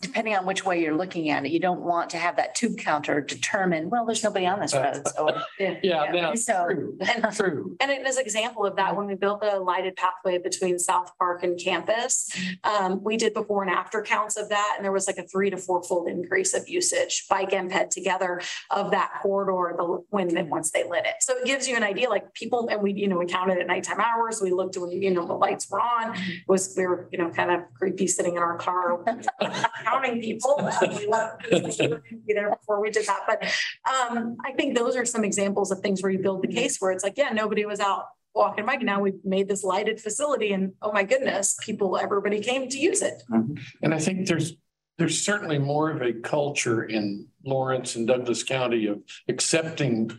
[0.00, 2.78] depending on which way you're looking at it, you don't want to have that tube
[2.78, 5.02] counter determine, well, there's nobody on this road.
[5.08, 6.98] So, Yeah, that's So- true.
[7.00, 7.76] And True.
[7.80, 11.58] And an example of that when we built the lighted pathway between South Park and
[11.58, 12.30] campus.
[12.62, 15.50] Um, we did before and after counts of that, and there was like a three
[15.50, 20.48] to four fold increase of usage, bike and ped together of that corridor, the when,
[20.48, 21.14] once they lit it.
[21.20, 23.66] So it gives you an idea, like people, and we, you know, we counted at
[23.66, 27.08] nighttime hours, we looked when, you know, the lights were on, It was, we were,
[27.12, 29.02] you know, kind of creepy sitting in our car
[29.84, 30.56] counting people.
[30.58, 33.42] Uh, we left- Be there before we did that, but
[33.90, 36.58] um, I think those are some examples of things where you build the mm-hmm.
[36.58, 38.82] case where it's like, yeah, nobody was out walking bike.
[38.82, 43.02] Now we've made this lighted facility and oh my goodness, people, everybody came to use
[43.02, 43.22] it.
[43.30, 43.54] Mm-hmm.
[43.82, 44.56] And I think there's,
[44.98, 50.10] there's certainly more of a culture in Lawrence and Douglas County of accepting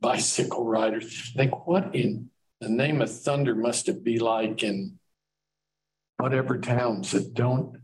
[0.00, 1.32] bicycle riders.
[1.34, 2.30] Think what in
[2.60, 4.98] the name of thunder must it be like in
[6.18, 7.76] whatever towns that don't,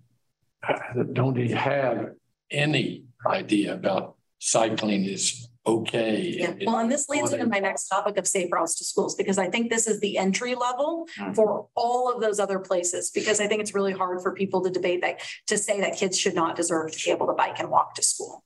[1.13, 2.11] don't have
[2.51, 6.37] any idea about cycling is okay.
[6.39, 9.39] Yeah, well, and this leads into my next topic of safe routes to schools, because
[9.39, 11.33] I think this is the entry level hmm.
[11.33, 14.71] for all of those other places, because I think it's really hard for people to
[14.71, 17.71] debate that, to say that kids should not deserve to be able to bike and
[17.71, 18.45] walk to school.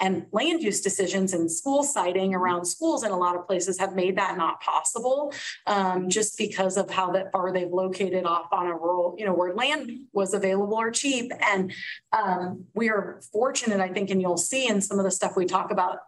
[0.00, 3.94] And land use decisions and school siting around schools in a lot of places have
[3.94, 5.32] made that not possible.
[5.66, 9.34] Um, just because of how that far they've located off on a rural, you know,
[9.34, 11.32] where land was available or cheap.
[11.40, 11.72] And
[12.12, 15.46] um, we are fortunate, I think, and you'll see in some of the stuff we
[15.46, 15.98] talk about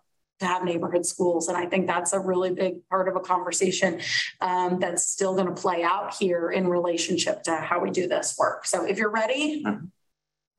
[0.40, 1.48] to have neighborhood schools.
[1.48, 4.00] And I think that's a really big part of a conversation
[4.40, 8.36] um, that's still going to play out here in relationship to how we do this
[8.38, 8.66] work.
[8.66, 9.64] So if you're ready,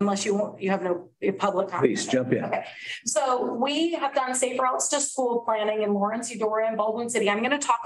[0.02, 1.89] unless you want, you have no public comment.
[1.89, 2.43] Please jump in.
[2.43, 2.66] Okay,
[3.06, 7.30] so we have done safe routes to school planning in Lawrence, Eudora, and Baldwin City.
[7.30, 7.82] I'm going to talk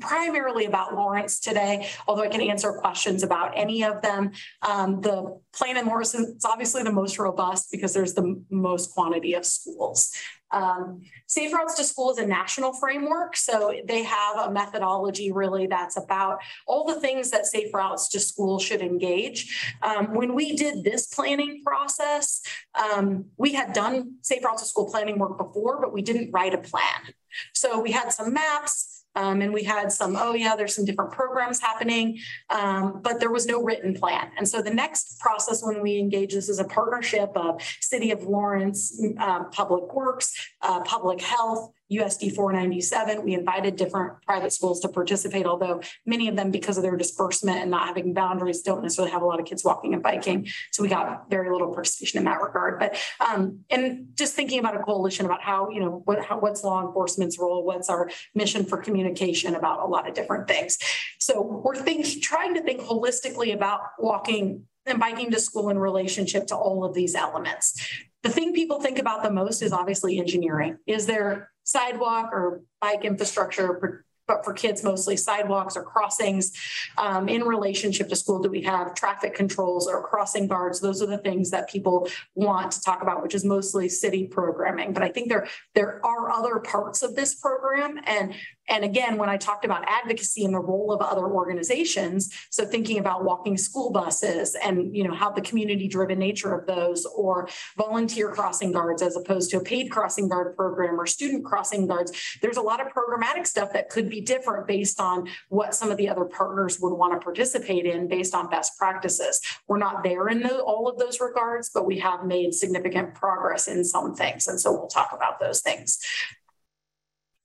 [0.00, 4.32] primarily about Lawrence today, although I can answer questions about any of them.
[4.62, 9.34] Um, the plan in Lawrence is obviously the most robust because there's the most quantity
[9.34, 10.12] of schools.
[10.52, 13.36] Um, Safe Routes to School is a national framework.
[13.36, 18.20] So they have a methodology really that's about all the things that Safe Routes to
[18.20, 19.76] School should engage.
[19.82, 22.42] Um, when we did this planning process,
[22.74, 26.52] um, we had done Safe Routes to School planning work before, but we didn't write
[26.52, 27.14] a plan.
[27.54, 31.12] So we had some maps, um, and we had some, oh yeah, there's some different
[31.12, 32.18] programs happening,
[32.50, 34.30] um, but there was no written plan.
[34.38, 38.22] And so the next process when we engage this is a partnership of City of
[38.22, 40.32] Lawrence, uh, Public Works,
[40.62, 43.24] uh, Public Health, USD 497.
[43.24, 47.58] We invited different private schools to participate, although many of them, because of their disbursement
[47.58, 50.48] and not having boundaries, don't necessarily have a lot of kids walking and biking.
[50.70, 52.78] So we got very little participation in that regard.
[52.78, 56.62] But um, and just thinking about a coalition about how, you know, what how, what's
[56.62, 60.78] law enforcement's role, what's our mission for communication about a lot of different things.
[61.18, 66.46] So we're thinking, trying to think holistically about walking and biking to school in relationship
[66.48, 67.80] to all of these elements.
[68.22, 70.78] The thing people think about the most is obviously engineering.
[70.86, 76.52] Is there sidewalk or bike infrastructure, but for kids mostly sidewalks or crossings
[76.98, 78.38] um, in relationship to school.
[78.38, 80.78] Do we have traffic controls or crossing guards?
[80.78, 84.92] Those are the things that people want to talk about, which is mostly city programming.
[84.92, 88.34] But I think there there are other parts of this program, and
[88.70, 92.98] and again, when I talked about advocacy and the role of other organizations, so thinking
[92.98, 97.48] about walking school buses and you know how the community driven nature of those, or
[97.76, 102.12] volunteer crossing guards as opposed to a paid crossing guard program or student crossing guards,
[102.40, 105.96] there's a lot of programmatic stuff that could be different based on what some of
[105.96, 109.40] the other partners would want to participate in based on best practices.
[109.66, 113.66] We're not there in the, all of those regards, but we have made significant progress
[113.66, 114.46] in some things.
[114.46, 115.98] And so we'll talk about those things.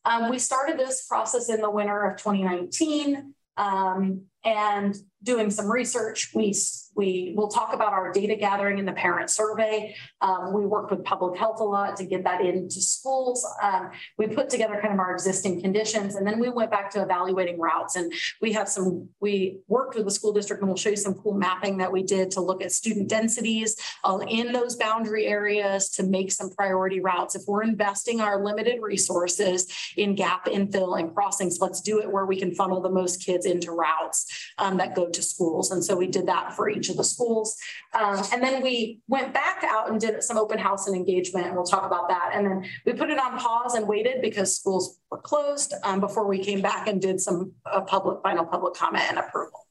[0.05, 3.33] Um, we started this process in the winter of 2019.
[3.57, 6.53] Um, and doing some research, we
[6.95, 9.95] we will talk about our data gathering in the parent survey.
[10.21, 13.45] Um, we worked with public health a lot to get that into schools.
[13.61, 17.01] Um, we put together kind of our existing conditions, and then we went back to
[17.01, 17.95] evaluating routes.
[17.95, 19.09] And we have some.
[19.19, 22.03] We worked with the school district, and we'll show you some cool mapping that we
[22.03, 27.01] did to look at student densities uh, in those boundary areas to make some priority
[27.01, 27.35] routes.
[27.35, 29.67] If we're investing our limited resources
[29.97, 33.45] in gap infill and crossings, let's do it where we can funnel the most kids
[33.45, 34.25] into routes
[34.57, 35.71] um, that go to schools.
[35.71, 37.55] And so we did that for each of the schools.
[37.93, 41.55] Um, and then we went back out and did some open house and engagement, and
[41.55, 42.31] we'll talk about that.
[42.33, 46.27] And then we put it on pause and waited because schools were closed um, before
[46.27, 49.67] we came back and did some uh, public final public comment and approval.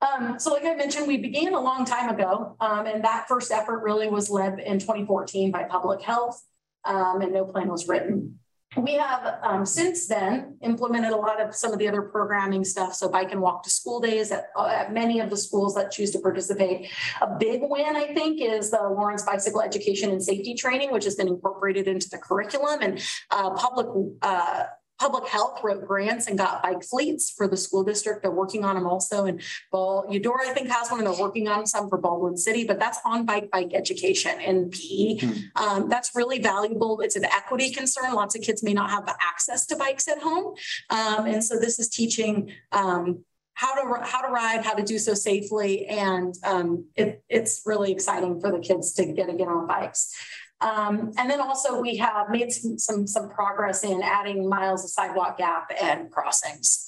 [0.00, 3.50] Um, so like I mentioned, we began a long time ago, um, and that first
[3.50, 6.40] effort really was led in 2014 by public health,
[6.84, 8.38] um, and no plan was written
[8.76, 12.94] we have um, since then implemented a lot of some of the other programming stuff.
[12.94, 15.90] So bike and walk to school days at, uh, at, many of the schools that
[15.90, 16.90] choose to participate.
[17.22, 21.14] A big win, I think, is the Lawrence Bicycle Education and Safety Training, which has
[21.14, 23.86] been incorporated into the curriculum and uh, public
[24.20, 24.64] uh,
[24.98, 28.22] Public Health wrote grants and got bike fleets for the school district.
[28.22, 29.26] They're working on them also.
[29.26, 29.40] And
[29.70, 32.78] Ball, Eudora, I think, has one, and they're working on some for Baldwin City, but
[32.78, 35.18] that's on bike bike education in PE.
[35.18, 35.32] Hmm.
[35.56, 37.00] Um, that's really valuable.
[37.00, 38.14] It's an equity concern.
[38.14, 40.54] Lots of kids may not have access to bikes at home.
[40.90, 43.24] Um, and so this is teaching um,
[43.54, 47.90] how to how to ride, how to do so safely, and um, it, it's really
[47.90, 50.14] exciting for the kids to get to get on bikes.
[50.60, 54.90] Um, and then also we have made some, some, some, progress in adding miles of
[54.90, 56.84] sidewalk gap and crossings.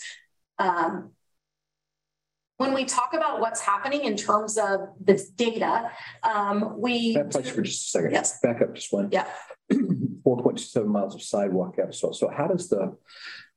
[0.58, 1.12] Um,
[2.56, 5.90] when we talk about what's happening in terms of the data,
[6.22, 8.10] um, we- That place for just a second.
[8.12, 8.40] Yes.
[8.40, 9.08] Back up just one.
[9.12, 9.26] Yeah.
[9.72, 11.94] 4.27 miles of sidewalk gap.
[11.94, 12.96] So, so how does the,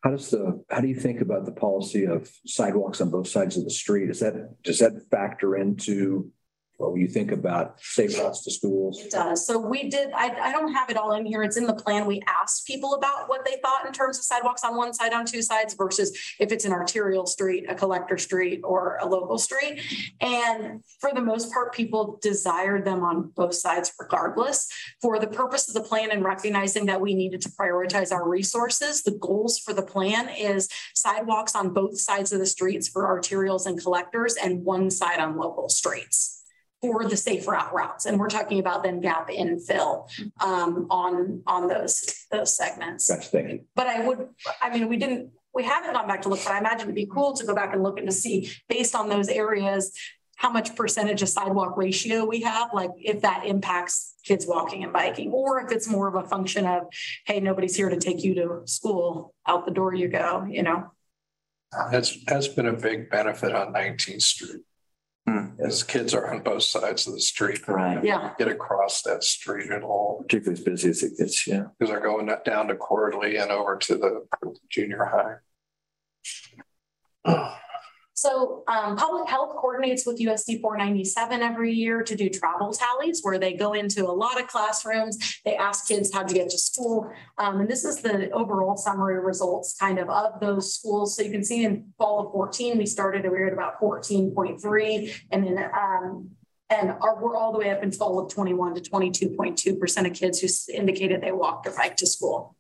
[0.04, 3.58] how does the, how do you think about the policy of sidewalks on both sides
[3.58, 4.10] of the street?
[4.10, 6.32] Is that, does that factor into
[6.78, 9.00] When you think about safe routes to schools.
[9.00, 9.46] It does.
[9.46, 11.44] So we did, I, I don't have it all in here.
[11.44, 12.06] It's in the plan.
[12.06, 15.26] We asked people about what they thought in terms of sidewalks on one side, on
[15.26, 19.82] two sides versus if it's an arterial street, a collector street, or a local street.
[20.20, 24.68] And for the most part, people desired them on both sides regardless.
[25.00, 29.04] For the purpose of the plan and recognizing that we needed to prioritize our resources,
[29.04, 33.68] the goals for the plan is sidewalks on both sides of the streets for arterials
[33.68, 36.33] and collectors and one side on local streets
[36.84, 38.06] for the safe route routes.
[38.06, 40.10] And we're talking about then gap infill
[40.44, 43.10] um, on, on those, those segments.
[43.10, 43.60] Gotcha, thank you.
[43.74, 44.28] But I would,
[44.62, 47.06] I mean, we didn't, we haven't gone back to look, but I imagine it'd be
[47.06, 49.98] cool to go back and look and to see based on those areas,
[50.36, 54.92] how much percentage of sidewalk ratio we have, like if that impacts kids walking and
[54.92, 56.84] biking, or if it's more of a function of,
[57.26, 60.92] hey, nobody's here to take you to school, out the door you go, you know?
[61.92, 64.62] That's, that's been a big benefit on Nineteenth Street.
[65.28, 65.52] Hmm.
[65.60, 67.66] As kids are on both sides of the street.
[67.68, 68.04] Right.
[68.04, 68.34] Yeah.
[68.38, 71.64] Get across that street at all, Particularly as busy as it gets, yeah.
[71.80, 74.26] because they're going down to Quarterly and over to the
[74.70, 75.40] junior
[77.26, 77.56] high.
[78.24, 83.38] So um, public health coordinates with USD 497 every year to do travel tallies where
[83.38, 85.42] they go into a lot of classrooms.
[85.44, 87.12] They ask kids how to get to school.
[87.38, 91.18] Um, and this is the overall summary results kind of of those schools.
[91.18, 95.14] So you can see in fall of 14, we started, we were at about 14.3
[95.32, 96.30] and then um,
[96.70, 100.40] and are, we're all the way up in fall of 21 to 22.2% of kids
[100.40, 102.56] who indicated they walked or biked to school.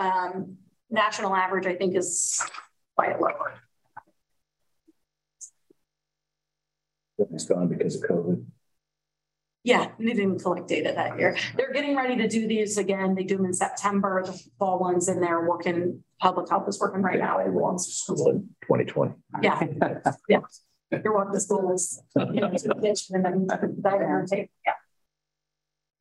[0.00, 0.56] Um,
[0.90, 2.42] national average, I think, is
[2.96, 3.47] quite lower.
[7.18, 8.44] It's gone because of COVID.
[9.64, 11.36] Yeah, they didn't collect data that year.
[11.56, 13.14] They're getting ready to do these again.
[13.14, 17.02] They do them in September, the fall ones, and they're working, public health is working
[17.02, 17.38] right now.
[17.38, 19.14] Everyone wants to school in twenty twenty.
[19.42, 19.62] Yeah,
[20.28, 20.40] yeah.
[20.90, 23.46] You're walking the schools, you know, to the kitchen and then
[23.78, 24.72] they're gonna yeah.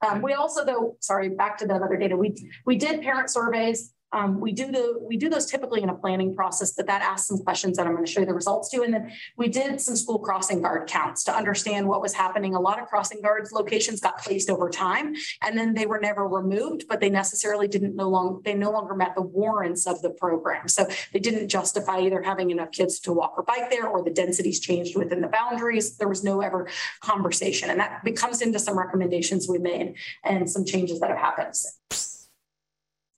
[0.07, 3.93] Um, we also though, sorry, back to that other data, we, we did parent surveys.
[4.13, 7.27] Um, we do the, we do those typically in a planning process, but that asks
[7.27, 8.83] some questions that I'm going to show you the results to.
[8.83, 12.55] And then we did some school crossing guard counts to understand what was happening.
[12.55, 16.27] A lot of crossing guards locations got placed over time and then they were never
[16.27, 20.09] removed, but they necessarily didn't no longer, they no longer met the warrants of the
[20.11, 20.67] program.
[20.67, 24.11] So they didn't justify either having enough kids to walk or bike there or the
[24.11, 25.97] densities changed within the boundaries.
[25.97, 26.69] There was no ever
[27.01, 27.69] conversation.
[27.69, 32.06] And that comes into some recommendations we made and some changes that have happened since.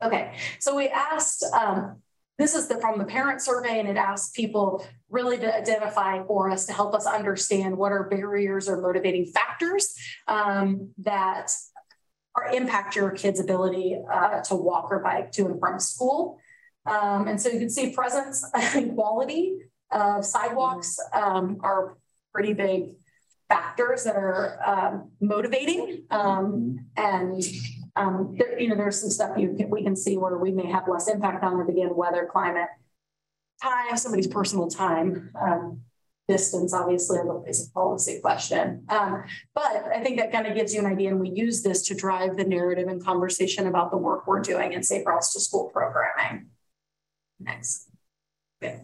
[0.02, 1.98] Okay, so we asked, um,
[2.38, 6.50] this is the, from the parent survey and it asked people really to identify for
[6.50, 9.94] us to help us understand what are barriers or motivating factors
[10.28, 11.52] um, that
[12.36, 16.40] are impact your kids' ability uh, to walk or bike to and from school.
[16.86, 19.58] Um, and so you can see presence and quality
[19.92, 21.98] of sidewalks um, are
[22.32, 22.92] pretty big
[23.50, 27.44] factors that are um, motivating um, and
[27.96, 30.68] um, there, you know, there's some stuff you can, we can see where we may
[30.68, 32.68] have less impact on it again, weather, climate,
[33.62, 35.82] time, somebody's personal time, um,
[36.28, 38.86] distance, obviously, a little is a policy question.
[38.90, 39.24] Um,
[39.56, 41.96] but I think that kind of gives you an idea, and we use this to
[41.96, 45.70] drive the narrative and conversation about the work we're doing in Safe Routes to School
[45.74, 46.48] programming.
[47.40, 47.90] Next.
[48.62, 48.82] Okay.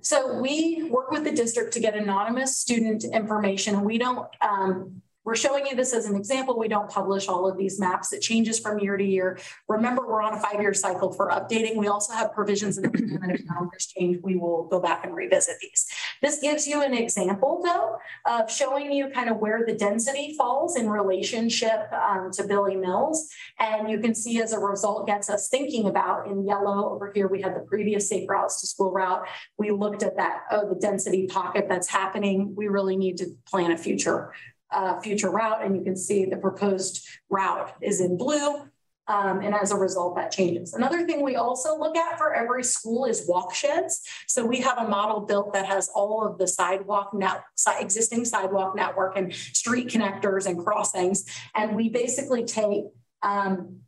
[0.00, 3.82] So we work with the district to get anonymous student information.
[3.82, 6.58] We don't um, we're showing you this as an example.
[6.58, 8.12] We don't publish all of these maps.
[8.12, 9.38] It changes from year to year.
[9.68, 11.76] Remember, we're on a five-year cycle for updating.
[11.76, 15.14] We also have provisions in the plan if numbers change, we will go back and
[15.14, 15.86] revisit these.
[16.20, 17.96] This gives you an example, though,
[18.28, 23.28] of showing you kind of where the density falls in relationship um, to Billy Mills.
[23.60, 27.28] And you can see as a result gets us thinking about in yellow over here,
[27.28, 29.28] we had the previous safe routes to school route.
[29.58, 32.52] We looked at that, oh, the density pocket that's happening.
[32.56, 34.32] We really need to plan a future
[34.72, 38.68] uh, future route, and you can see the proposed route is in blue.
[39.08, 40.72] Um, and as a result, that changes.
[40.72, 44.02] Another thing we also look at for every school is walk sheds.
[44.28, 47.42] So we have a model built that has all of the sidewalk net,
[47.80, 51.24] existing sidewalk network and street connectors and crossings.
[51.56, 52.84] And we basically take
[53.22, 53.80] um,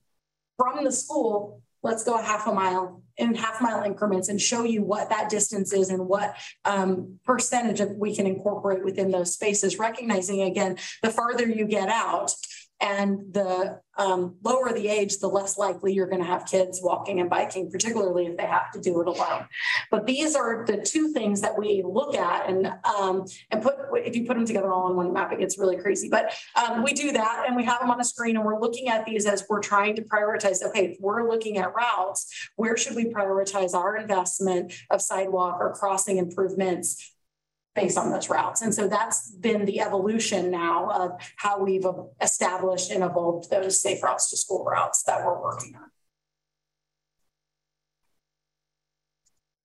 [0.57, 4.65] from the school, let's go a half a mile in half mile increments and show
[4.65, 9.35] you what that distance is and what um, percentage of we can incorporate within those
[9.35, 12.33] spaces, recognizing again, the farther you get out,
[12.83, 17.21] and the um, lower the age, the less likely you're going to have kids walking
[17.21, 19.47] and biking, particularly if they have to do it alone.
[19.91, 24.17] But these are the two things that we look at and um, and put if
[24.17, 26.09] you put them together all on one map, it gets really crazy.
[26.09, 28.89] But um, we do that and we have them on a screen and we're looking
[28.89, 30.63] at these as we're trying to prioritize.
[30.63, 35.73] Okay, if we're looking at routes, where should we prioritize our investment of sidewalk or
[35.75, 37.12] crossing improvements
[37.75, 38.63] based on those routes.
[38.63, 41.87] And so that's been the evolution now of how we've
[42.21, 45.92] established and evolved those safe routes to school routes that we're working on.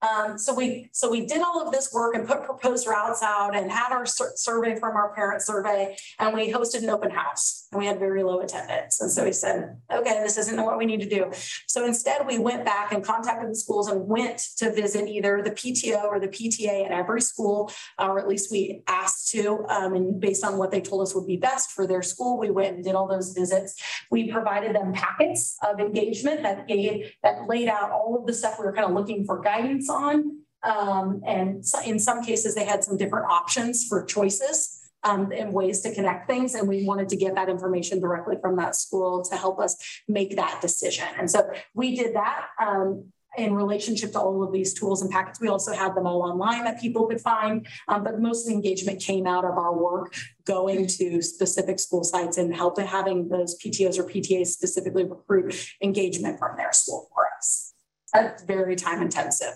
[0.02, 3.56] Um, so we so we did all of this work and put proposed routes out
[3.56, 7.68] and had our sur survey from our parent survey and we hosted an open house
[7.72, 9.02] and we had very low attendance.
[9.02, 11.32] And so we said, okay, this isn't what we need to do.
[11.68, 15.52] So instead we went back and contacted the schools and went to visit either the
[15.52, 20.20] PTO or the PTA at every school, or at least we asked to, um, and
[20.20, 22.84] based on what they told us would be best for their school, we went and
[22.84, 23.76] did all those visits.
[24.12, 28.58] We provided them packets of engagement that gave that laid out all of the stuff
[28.60, 30.42] we were kind of looking for guidance on.
[30.64, 35.54] Um, and so in some cases, they had some different options for choices um, and
[35.54, 36.56] ways to connect things.
[36.56, 39.76] And we wanted to get that information directly from that school to help us
[40.08, 41.06] make that decision.
[41.18, 42.48] And so we did that.
[42.60, 45.40] Um, in relationship to all of these tools and packets.
[45.40, 48.56] We also had them all online that people could find, um, but most of the
[48.56, 50.16] engagement came out of our work
[50.46, 56.40] going to specific school sites and helping having those PTOs or PTAs specifically recruit engagement
[56.40, 57.74] from their school for us.
[58.12, 59.56] That's very time intensive.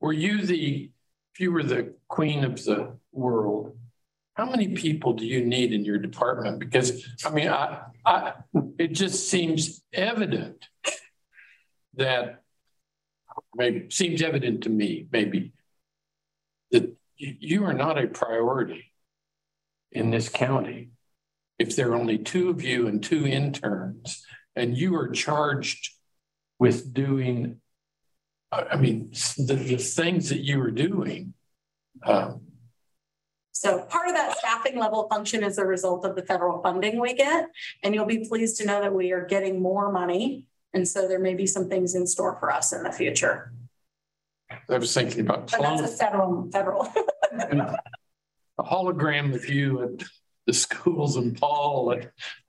[0.00, 0.90] Were you the,
[1.34, 3.76] if you were the queen of the world,
[4.34, 6.58] how many people do you need in your department?
[6.58, 8.34] Because I mean, I, I,
[8.78, 10.68] it just seems evident
[11.94, 12.42] that
[13.54, 15.52] maybe seems evident to me, maybe
[16.70, 18.92] that you are not a priority
[19.90, 20.90] in this county.
[21.58, 25.92] If there are only two of you and two interns, and you are charged
[26.58, 27.60] with doing
[28.52, 31.34] I mean, the, the things that you were doing.
[32.04, 32.42] Um,
[33.52, 37.14] so part of that staffing level function is a result of the federal funding we
[37.14, 37.48] get.
[37.82, 40.46] And you'll be pleased to know that we are getting more money.
[40.74, 43.52] And so there may be some things in store for us in the future.
[44.68, 46.92] I was thinking about but that's a federal federal.
[47.32, 50.06] a hologram of you at
[50.46, 51.98] the schools in Paul.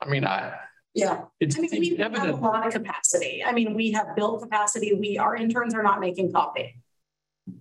[0.02, 0.54] I mean, I
[0.98, 1.26] yeah.
[1.40, 2.26] It's I mean, we evident.
[2.26, 3.44] have a lot of capacity.
[3.46, 4.94] I mean, we have built capacity.
[4.94, 6.82] We, our interns are not making coffee.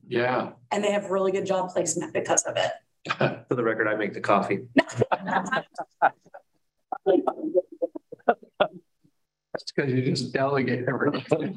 [0.08, 0.52] Yeah.
[0.72, 2.72] And they have really good job placement because of it.
[3.48, 4.66] For the record, I make the coffee.
[9.58, 11.54] That's because you just delegate everything.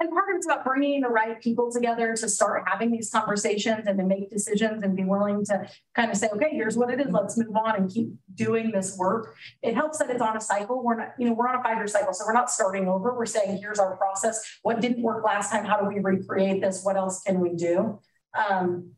[0.00, 3.86] And part of it's about bringing the right people together to start having these conversations
[3.86, 7.00] and to make decisions and be willing to kind of say, okay, here's what it
[7.00, 7.08] is.
[7.10, 9.34] Let's move on and keep doing this work.
[9.62, 10.84] It helps that it's on a cycle.
[10.84, 12.12] We're not, you know, we're on a five-year cycle.
[12.12, 13.14] So we're not starting over.
[13.16, 14.40] We're saying, here's our process.
[14.62, 15.64] What didn't work last time?
[15.64, 16.82] How do we recreate this?
[16.84, 18.00] What else can we do?
[18.38, 18.92] Um,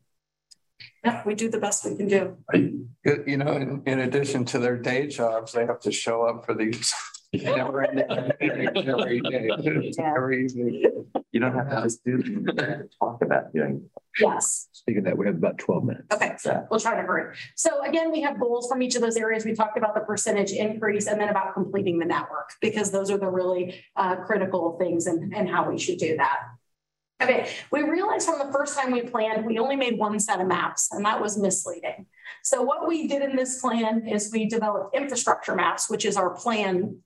[1.03, 2.37] yeah, we do the best we can do.
[3.25, 6.53] You know, in, in addition to their day jobs, they have to show up for
[6.53, 6.93] these
[7.33, 8.05] Never ending.
[8.09, 9.49] Every day,
[9.99, 11.05] every evening.
[11.31, 12.45] You don't have to just do
[12.99, 13.89] talk about doing.
[14.19, 14.67] Yes.
[14.73, 16.07] Speaking of that, we have about 12 minutes.
[16.13, 17.35] Okay, so we'll try to hurry.
[17.55, 19.45] So again, we have goals from each of those areas.
[19.45, 23.17] We talked about the percentage increase and then about completing the network because those are
[23.17, 26.39] the really uh, critical things and, and how we should do that.
[27.21, 30.47] Okay, we realized from the first time we planned, we only made one set of
[30.47, 32.07] maps and that was misleading.
[32.43, 36.31] So what we did in this plan is we developed infrastructure maps, which is our
[36.31, 36.97] plan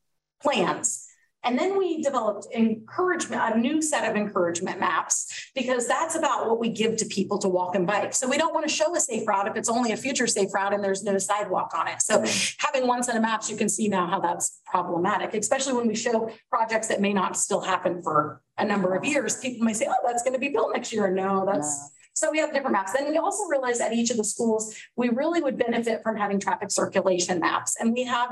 [0.41, 1.05] plans.
[1.45, 6.59] And then we developed encouragement, a new set of encouragement maps, because that's about what
[6.59, 8.15] we give to people to walk and bike.
[8.15, 10.51] So we don't want to show a safe route if it's only a future safe
[10.51, 12.01] route and there's no sidewalk on it.
[12.01, 12.25] So
[12.57, 15.95] having one set of maps, you can see now how that's problematic, especially when we
[15.95, 19.37] show projects that may not still happen for a number of years.
[19.37, 21.11] People may say, oh, that's going to be built next year.
[21.11, 22.93] No, that's so we have different maps.
[22.93, 26.39] Then we also realized at each of the schools, we really would benefit from having
[26.39, 27.75] traffic circulation maps.
[27.77, 28.29] And we have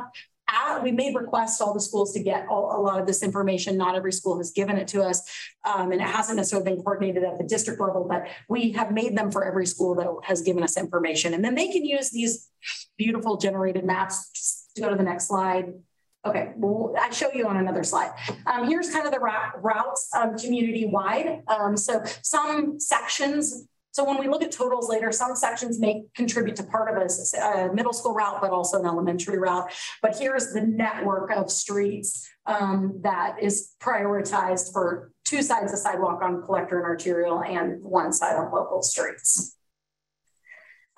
[0.84, 3.78] we made requests all the schools to get all, a lot of this information.
[3.78, 5.22] Not every school has given it to us,
[5.64, 9.18] um, and it hasn't necessarily been coordinated at the district level, but we have made
[9.18, 11.34] them for every school that has given us information.
[11.34, 12.49] And then they can use these
[12.98, 15.74] beautiful generated maps to go to the next slide.
[16.26, 18.11] Okay, well, I show you on another slide.
[18.45, 21.44] Um, here's kind of the routes um, community wide.
[21.48, 26.56] Um, so some sections so when we look at totals later, some sections may contribute
[26.56, 29.72] to part of a, a middle school route, but also an elementary route.
[30.02, 36.24] But here's the network of streets um, that is prioritized for two sides of sidewalk
[36.24, 39.57] on collector and arterial and one side on local streets.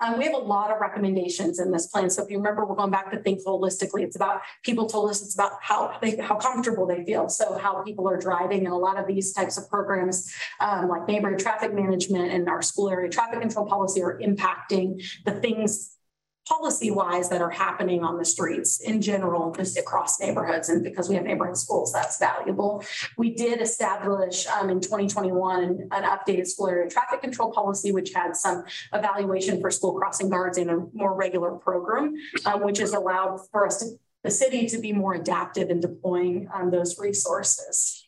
[0.00, 2.10] Um, we have a lot of recommendations in this plan.
[2.10, 4.02] So if you remember, we're going back to think holistically.
[4.02, 7.28] It's about people told us it's about how they how comfortable they feel.
[7.28, 11.08] So how people are driving and a lot of these types of programs um, like
[11.08, 15.95] neighborhood traffic management and our school area traffic control policy are impacting the things
[16.48, 20.68] policy wise that are happening on the streets in general, just across neighborhoods.
[20.68, 22.84] And because we have neighborhood schools, that's valuable.
[23.16, 28.36] We did establish um, in 2021 an updated school area traffic control policy, which had
[28.36, 32.14] some evaluation for school crossing guards in a more regular program,
[32.44, 33.86] um, which has allowed for us to
[34.24, 38.05] the city to be more adaptive in deploying um, those resources.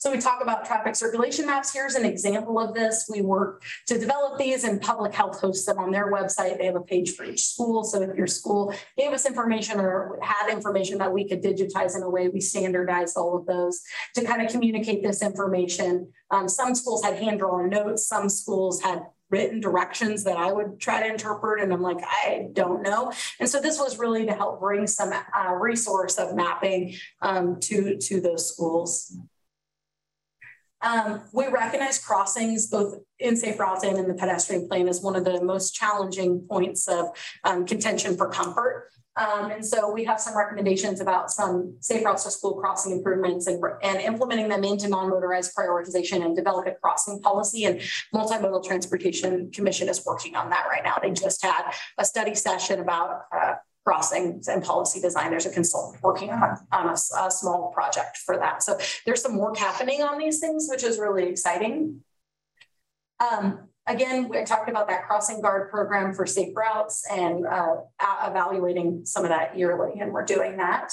[0.00, 1.74] So we talk about traffic circulation maps.
[1.74, 3.06] Here's an example of this.
[3.12, 6.56] We work to develop these and public health hosts them on their website.
[6.56, 7.84] They have a page for each school.
[7.84, 12.02] So if your school gave us information or had information that we could digitize in
[12.02, 13.82] a way, we standardized all of those
[14.14, 16.10] to kind of communicate this information.
[16.30, 18.06] Um, some schools had hand-drawn notes.
[18.06, 21.62] Some schools had written directions that I would try to interpret.
[21.62, 23.12] And I'm like, I don't know.
[23.38, 27.98] And so this was really to help bring some uh, resource of mapping um, to,
[27.98, 29.14] to those schools.
[30.82, 35.16] Um, we recognize crossings both in safe routes and in the pedestrian plane as one
[35.16, 37.08] of the most challenging points of
[37.44, 38.90] um, contention for comfort.
[39.16, 43.46] Um, and so we have some recommendations about some safe routes to school crossing improvements
[43.48, 47.64] and, and implementing them into non-motorized prioritization and develop a crossing policy.
[47.64, 47.80] And
[48.14, 50.96] Multimodal Transportation Commission is working on that right now.
[51.02, 53.54] They just had a study session about uh,
[53.90, 55.32] crossings and policy design.
[55.32, 58.62] There's a consultant working on, on a, a, small project for that.
[58.62, 61.98] So there's some work happening on these things, which is really exciting.
[63.18, 67.78] Um, again, we talked about that crossing guard program for safe routes and uh,
[68.24, 70.92] evaluating some of that yearly, and we're doing that.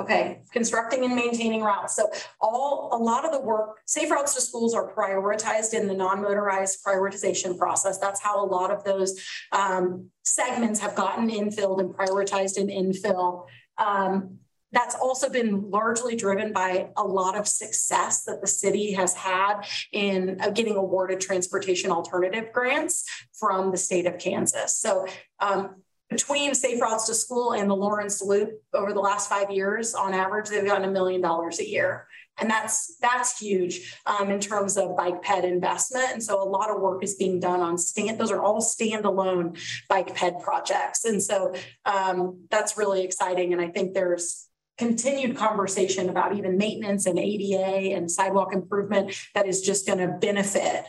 [0.00, 1.96] Okay, constructing and maintaining routes.
[1.96, 2.08] So
[2.40, 6.84] all a lot of the work, safe routes to schools are prioritized in the non-motorized
[6.84, 7.98] prioritization process.
[7.98, 9.20] That's how a lot of those
[9.50, 13.46] um, segments have gotten infilled and prioritized in infill.
[13.76, 14.38] Um,
[14.70, 19.62] that's also been largely driven by a lot of success that the city has had
[19.92, 23.04] in uh, getting awarded transportation alternative grants
[23.38, 24.76] from the state of Kansas.
[24.76, 25.06] So
[25.40, 29.94] um, between Safe Routes to School and the Lawrence Loop over the last five years,
[29.94, 32.06] on average, they've gotten a million dollars a year.
[32.40, 36.12] And that's that's huge um, in terms of bike ped investment.
[36.12, 38.18] And so a lot of work is being done on stand.
[38.18, 39.58] Those are all standalone
[39.88, 41.04] bike ped projects.
[41.04, 41.52] And so
[41.84, 43.52] um, that's really exciting.
[43.52, 44.48] And I think there's
[44.78, 50.06] continued conversation about even maintenance and ADA and sidewalk improvement that is just going to
[50.06, 50.84] benefit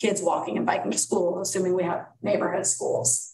[0.00, 3.29] kids walking and biking to school, assuming we have neighborhood schools.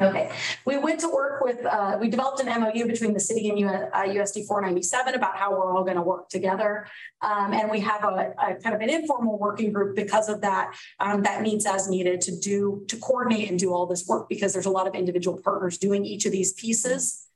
[0.00, 0.30] Okay,
[0.64, 4.04] we went to work with, uh, we developed an MOU between the city and uh,
[4.04, 6.86] USD 497 about how we're all going to work together.
[7.20, 10.72] Um, and we have a, a, kind of an informal working group because of that,
[11.00, 14.52] um, that meets as needed to do, to coordinate and do all this work because
[14.52, 17.26] there's a lot of individual partners doing each of these pieces.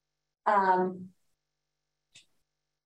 [0.47, 1.09] Um,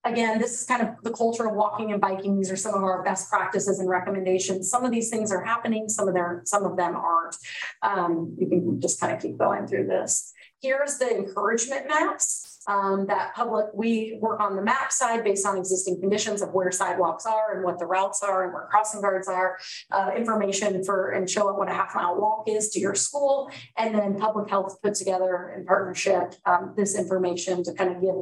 [0.06, 2.38] Again, this is kind of the culture of walking and biking.
[2.38, 4.70] These are some of our best practices and recommendations.
[4.70, 7.36] Some of these things are happening, some of their some of them aren't.
[7.82, 10.32] Um, you can just kind of keep going through this.
[10.62, 15.58] Here's the encouragement maps um, that public, we work on the map side based on
[15.58, 19.28] existing conditions of where sidewalks are and what the routes are and where crossing guards
[19.28, 19.58] are,
[19.90, 23.50] uh, information for and show up what a half mile walk is to your school.
[23.76, 28.14] And then public health put together in partnership um, this information to kind of give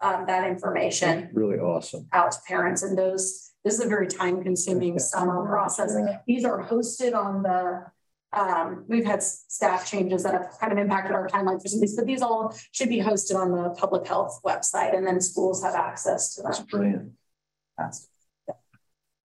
[0.00, 4.42] um, that information really awesome out to parents and those this is a very time
[4.42, 5.96] consuming summer process
[6.26, 7.84] these are hosted on the
[8.32, 11.80] um, we've had staff changes that have kind of impacted our timeline for some of
[11.80, 15.62] these, but these all should be hosted on the public health website and then schools
[15.62, 16.50] have access to them.
[16.50, 17.12] That's brilliant.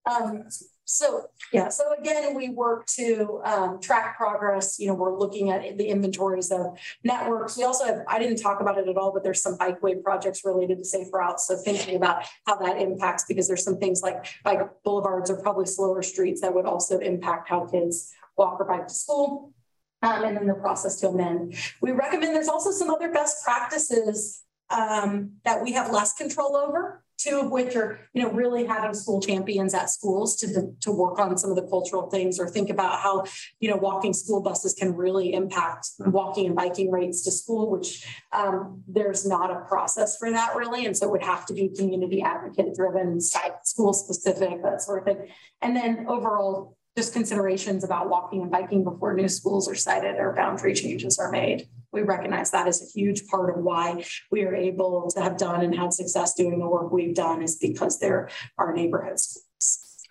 [0.06, 0.46] Um,
[0.86, 4.80] so yeah, so again, we work to um, track progress.
[4.80, 7.58] You know, we're looking at the inventories of networks.
[7.58, 10.44] We also have, I didn't talk about it at all, but there's some bikeway projects
[10.44, 11.48] related to safe routes.
[11.48, 15.66] So thinking about how that impacts, because there's some things like bike boulevards are probably
[15.66, 19.54] slower streets that would also impact how kids walk or bike to school.
[20.02, 21.56] Um, and then the process to amend.
[21.80, 27.03] We recommend there's also some other best practices um, that we have less control over
[27.18, 31.20] two of which are, you know, really having school champions at schools to, to work
[31.20, 33.24] on some of the cultural things or think about how,
[33.60, 38.06] you know, walking school buses can really impact walking and biking rates to school, which
[38.32, 40.86] um, there's not a process for that really.
[40.86, 45.06] And so it would have to be community advocate driven, school specific, that sort of
[45.06, 45.30] thing.
[45.62, 50.34] And then overall, just considerations about walking and biking before new schools are sited or
[50.34, 54.56] boundary changes are made we recognize that is a huge part of why we are
[54.56, 58.30] able to have done and had success doing the work we've done is because there
[58.58, 60.02] are our neighborhood schools.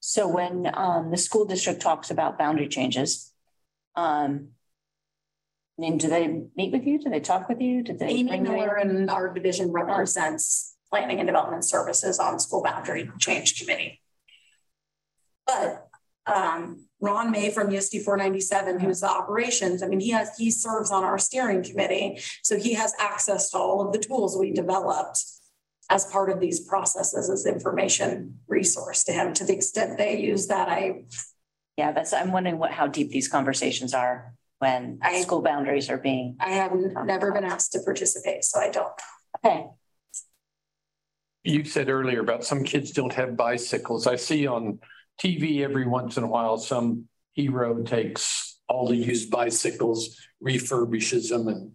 [0.00, 3.32] So when um, the school district talks about boundary changes,
[3.96, 4.50] um,
[5.78, 6.98] mean, do they meet with you?
[6.98, 7.82] Do they talk with you?
[7.82, 8.08] Did they?
[8.08, 14.00] Amy Miller and our division represents planning and development services on school boundary change committee.
[15.46, 15.88] But
[16.26, 20.50] um, Ron May from USD four ninety-seven, who's the operations, I mean, he has, he
[20.50, 22.18] serves on our steering committee.
[22.42, 25.22] So he has access to all of the tools we developed
[25.90, 29.34] as part of these processes as information resource to him.
[29.34, 31.04] To the extent they use that, I,
[31.76, 35.98] Yeah, that's, I'm wondering what, how deep these conversations are when I- school boundaries are
[35.98, 36.72] being, I have
[37.04, 38.92] never been asked to participate, so I don't.
[39.44, 39.66] okay.
[41.42, 44.06] You said earlier about some kids don't have bicycles.
[44.06, 44.78] I see on
[45.20, 51.48] TV every once in a while, some hero takes all the used bicycles, refurbishes them
[51.48, 51.72] and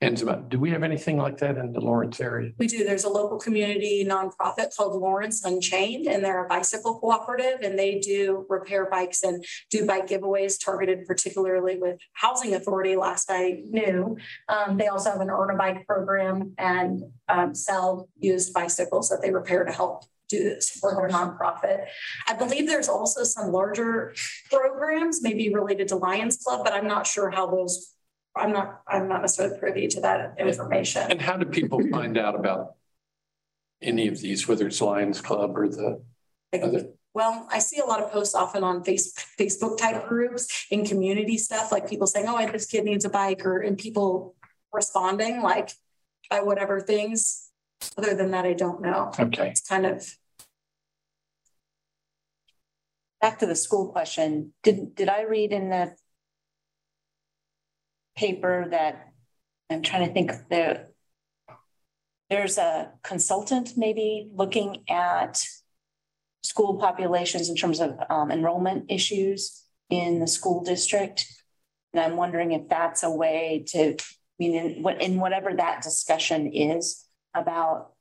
[0.00, 0.48] hands them out.
[0.50, 2.52] Do we have anything like that in the Lawrence area?
[2.58, 2.84] We do.
[2.84, 7.98] There's a local community nonprofit called Lawrence Unchained, and they're a bicycle cooperative, and they
[8.00, 14.18] do repair bikes and do bike giveaways targeted particularly with Housing Authority, last I knew.
[14.48, 19.22] Um, they also have an Earn a Bike program and um, sell used bicycles that
[19.22, 21.86] they repair to help do this for their nonprofit.
[22.26, 24.14] I believe there's also some larger
[24.50, 27.94] programs, maybe related to Lions Club, but I'm not sure how those,
[28.36, 31.10] I'm not, I'm not necessarily privy to that information.
[31.10, 32.74] And how do people find out about
[33.82, 36.02] any of these, whether it's Lions Club or the
[36.52, 36.88] other?
[37.14, 41.38] Well, I see a lot of posts often on face, Facebook type groups and community
[41.38, 44.34] stuff, like people saying, oh, this kid needs a bike or, and people
[44.70, 45.70] responding like
[46.28, 47.45] by whatever things.
[47.96, 49.12] Other than that, I don't know.
[49.18, 49.50] Okay.
[49.50, 50.06] It's kind of,
[53.18, 55.96] Back to the school question, did, did I read in the
[58.14, 59.08] paper that,
[59.70, 60.88] I'm trying to think there
[62.28, 65.42] there's a consultant maybe looking at
[66.42, 71.26] school populations in terms of um, enrollment issues in the school district.
[71.92, 73.96] And I'm wondering if that's a way to, I
[74.38, 77.05] mean, in in whatever that discussion is
[77.36, 77.92] about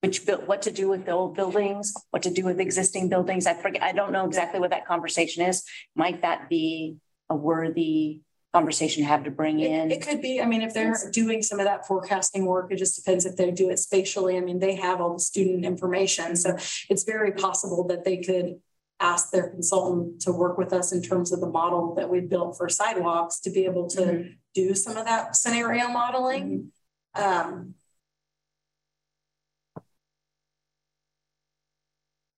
[0.00, 3.46] which built, what to do with the old buildings, what to do with existing buildings.
[3.46, 5.64] I forget, I don't know exactly what that conversation is.
[5.96, 6.96] Might that be
[7.28, 8.20] a worthy
[8.54, 9.90] conversation to have to bring in?
[9.90, 12.96] it could be, I mean, if they're doing some of that forecasting work, it just
[12.96, 14.36] depends if they do it spatially.
[14.36, 16.36] I mean, they have all the student information.
[16.36, 16.56] So
[16.88, 18.60] it's very possible that they could
[19.00, 22.56] ask their consultant to work with us in terms of the model that we built
[22.56, 24.28] for sidewalks to be able to mm-hmm.
[24.54, 26.44] do some of that scenario modeling.
[26.44, 26.66] Mm-hmm.
[27.14, 27.74] Um,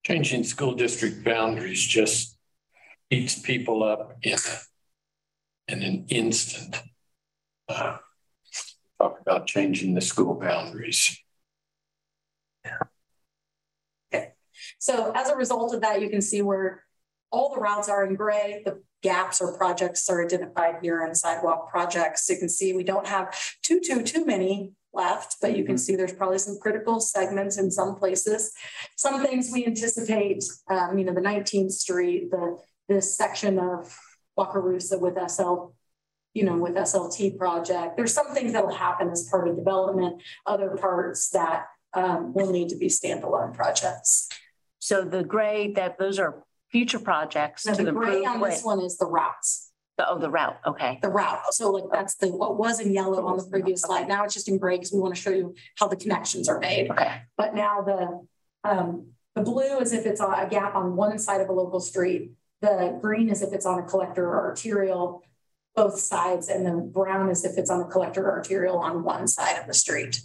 [0.02, 2.36] Changing school district boundaries just
[3.10, 4.38] eats people up in,
[5.68, 6.82] in an instant.
[7.68, 7.98] Uh,
[9.01, 11.18] Talk about changing the school boundaries.
[14.12, 14.32] Okay,
[14.78, 16.84] so as a result of that, you can see where
[17.30, 18.62] all the routes are in gray.
[18.64, 22.28] The gaps or projects are identified here in sidewalk projects.
[22.28, 25.97] You can see we don't have too, too, too many left, but you can see
[25.97, 28.52] there's probably some critical segments in some places.
[28.97, 32.59] Some things we anticipate, um, you know, the 19th Street, the
[32.90, 33.97] this section of
[34.36, 35.72] Wakarusa with SL,
[36.35, 37.97] you know, with SLT project.
[37.97, 42.51] There's some things that will happen as part of development, other parts that um, will
[42.51, 44.28] need to be standalone projects.
[44.81, 48.97] So the gray, that, those are future projects to the gray on this one is
[48.97, 50.98] the routes, The- Oh, the route, okay.
[51.02, 51.40] the route.
[51.51, 54.09] So like that's the, what was in yellow on the previous slide.
[54.09, 56.59] Now it's just in gray because we want to show you how the connections are
[56.59, 56.90] made.
[56.90, 61.40] Okay, But now the, um, the blue is if it's a gap on one side
[61.40, 62.32] of a local street.
[62.62, 65.22] The green is if it's on a collector or arterial,
[65.74, 69.26] both sides, and the brown is if it's on a collector or arterial on one
[69.28, 70.20] side of the street.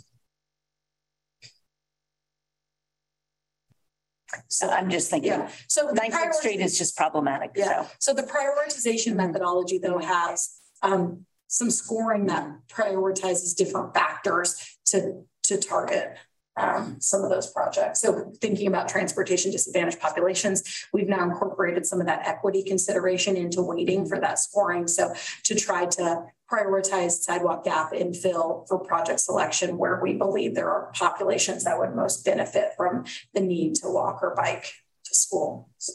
[4.47, 5.87] So I'm just thinking, Yeah, so.
[5.87, 7.89] the Nineteenth Street is just problematic, Yeah, so.
[7.99, 15.57] so the prioritization methodology though has um some scoring that prioritizes different factors to to
[15.57, 16.17] target
[16.57, 18.01] um some of those projects.
[18.01, 23.61] So thinking about transportation disadvantaged populations, we've now incorporated some of that equity consideration into
[23.61, 24.87] weighting for that scoring.
[24.87, 25.13] So
[25.43, 30.91] to try to prioritize sidewalk gap infill for project selection where we believe there are
[30.93, 34.71] populations that would most benefit from the need to walk or bike
[35.05, 35.69] to school.
[35.77, 35.93] So.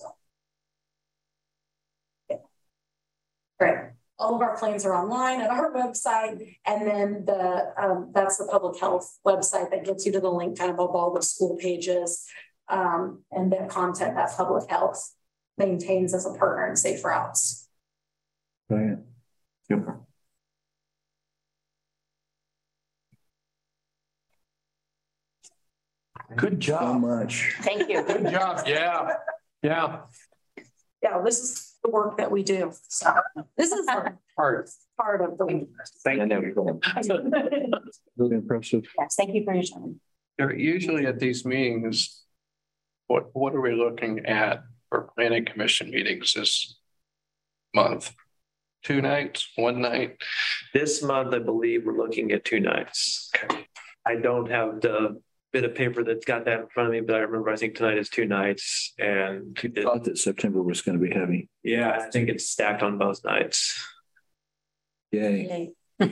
[3.61, 3.99] Right.
[4.21, 6.57] All of our plans are online at our website.
[6.67, 10.59] And then the, um, that's the public health website that gets you to the link
[10.59, 12.27] kind of of all the school pages.
[12.69, 15.15] Um, and the content that public health
[15.59, 17.67] maintains as a partner in safe routes.
[18.69, 18.99] Right.
[19.67, 20.01] Super.
[26.37, 26.81] Good job.
[26.81, 27.01] So job.
[27.01, 27.57] much.
[27.63, 28.03] Thank you.
[28.05, 28.63] Good job.
[28.67, 29.15] Yeah.
[29.63, 30.01] Yeah.
[31.03, 32.73] Yeah, this is the work that we do.
[32.89, 33.15] So
[33.57, 33.86] this is
[34.36, 34.70] Part.
[34.97, 35.66] part of the.
[36.05, 36.81] Thank you.
[38.16, 38.85] Really impressive.
[38.98, 40.01] Yes, thank you for your time.
[40.57, 42.23] Usually at these meetings,
[43.07, 46.78] what, what are we looking at for planning commission meetings this
[47.74, 48.12] month?
[48.82, 50.16] Two nights, one night?
[50.73, 53.31] This month, I believe we're looking at two nights.
[53.36, 53.66] Okay.
[54.07, 55.20] I don't have the
[55.52, 57.74] bit of paper that's got that in front of me, but I remember I think
[57.74, 61.48] tonight is two nights and it- Thought that September was going to be heavy.
[61.62, 63.77] yeah, I think it's stacked on both nights.
[65.12, 65.70] Yay.
[66.01, 66.06] Uh,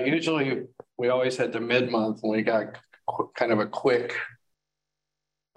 [0.04, 0.62] usually,
[0.98, 2.78] we always had the mid-month and we got
[3.08, 4.14] qu- kind of a quick,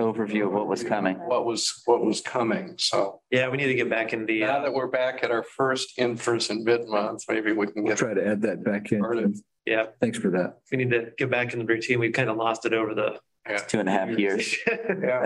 [0.03, 1.15] Overview of what was coming.
[1.17, 3.21] what was, what was coming, so.
[3.31, 5.43] Yeah, we need to get back in the, Now uh, that we're back at our
[5.43, 8.99] first in-person mid-month, maybe we can We'll try to add that back in.
[8.99, 9.37] started.
[9.65, 10.57] yeah, Thanks for that.
[10.71, 11.99] we need to get back in the routine.
[11.99, 13.19] We've kind of lost it over the.
[13.67, 14.55] Two and a half years.
[15.01, 15.25] Yeah.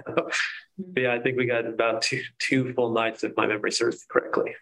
[0.96, 4.56] Yeah, I think we got about two, two full nights if my memory serves correctly.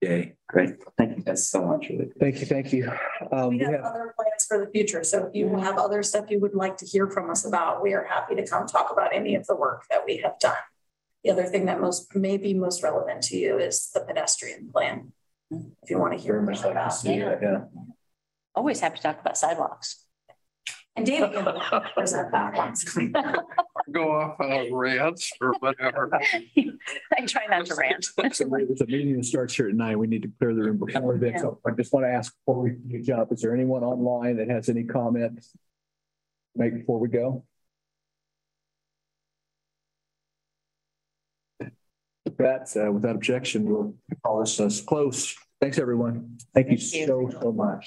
[0.00, 0.36] Yay.
[0.48, 0.74] Great.
[0.98, 1.88] Thank you guys so much.
[1.88, 2.10] Really.
[2.20, 2.92] Thank you, thank you.
[3.32, 6.02] Um, We we have have- other plans for the future, so if you have other
[6.02, 8.90] stuff you would like to hear from us about, we are happy to come talk
[8.92, 10.56] about any of the work that we have done.
[11.22, 15.12] The other thing that most, may be most relevant to you is the pedestrian plan.
[15.50, 16.94] If you want to hear Very more much like to about.
[16.94, 17.64] see that, yeah.
[18.54, 20.03] Always happy to talk about sidewalks.
[20.96, 22.84] And David can present that once.
[23.90, 26.08] Go off on rants or whatever.
[26.56, 28.06] I try not to rant.
[28.34, 29.98] So There's meeting that starts here at nine.
[29.98, 31.38] We need to clear the room before then.
[31.38, 34.48] So I just want to ask before we you jump, is there anyone online that
[34.48, 35.52] has any comments?
[36.54, 37.44] Make before we go?
[41.60, 43.94] With that, uh, without objection, we'll
[44.24, 45.36] call this as close.
[45.60, 46.38] Thanks, everyone.
[46.54, 47.06] Thank you Thank you.
[47.06, 47.82] so, so much.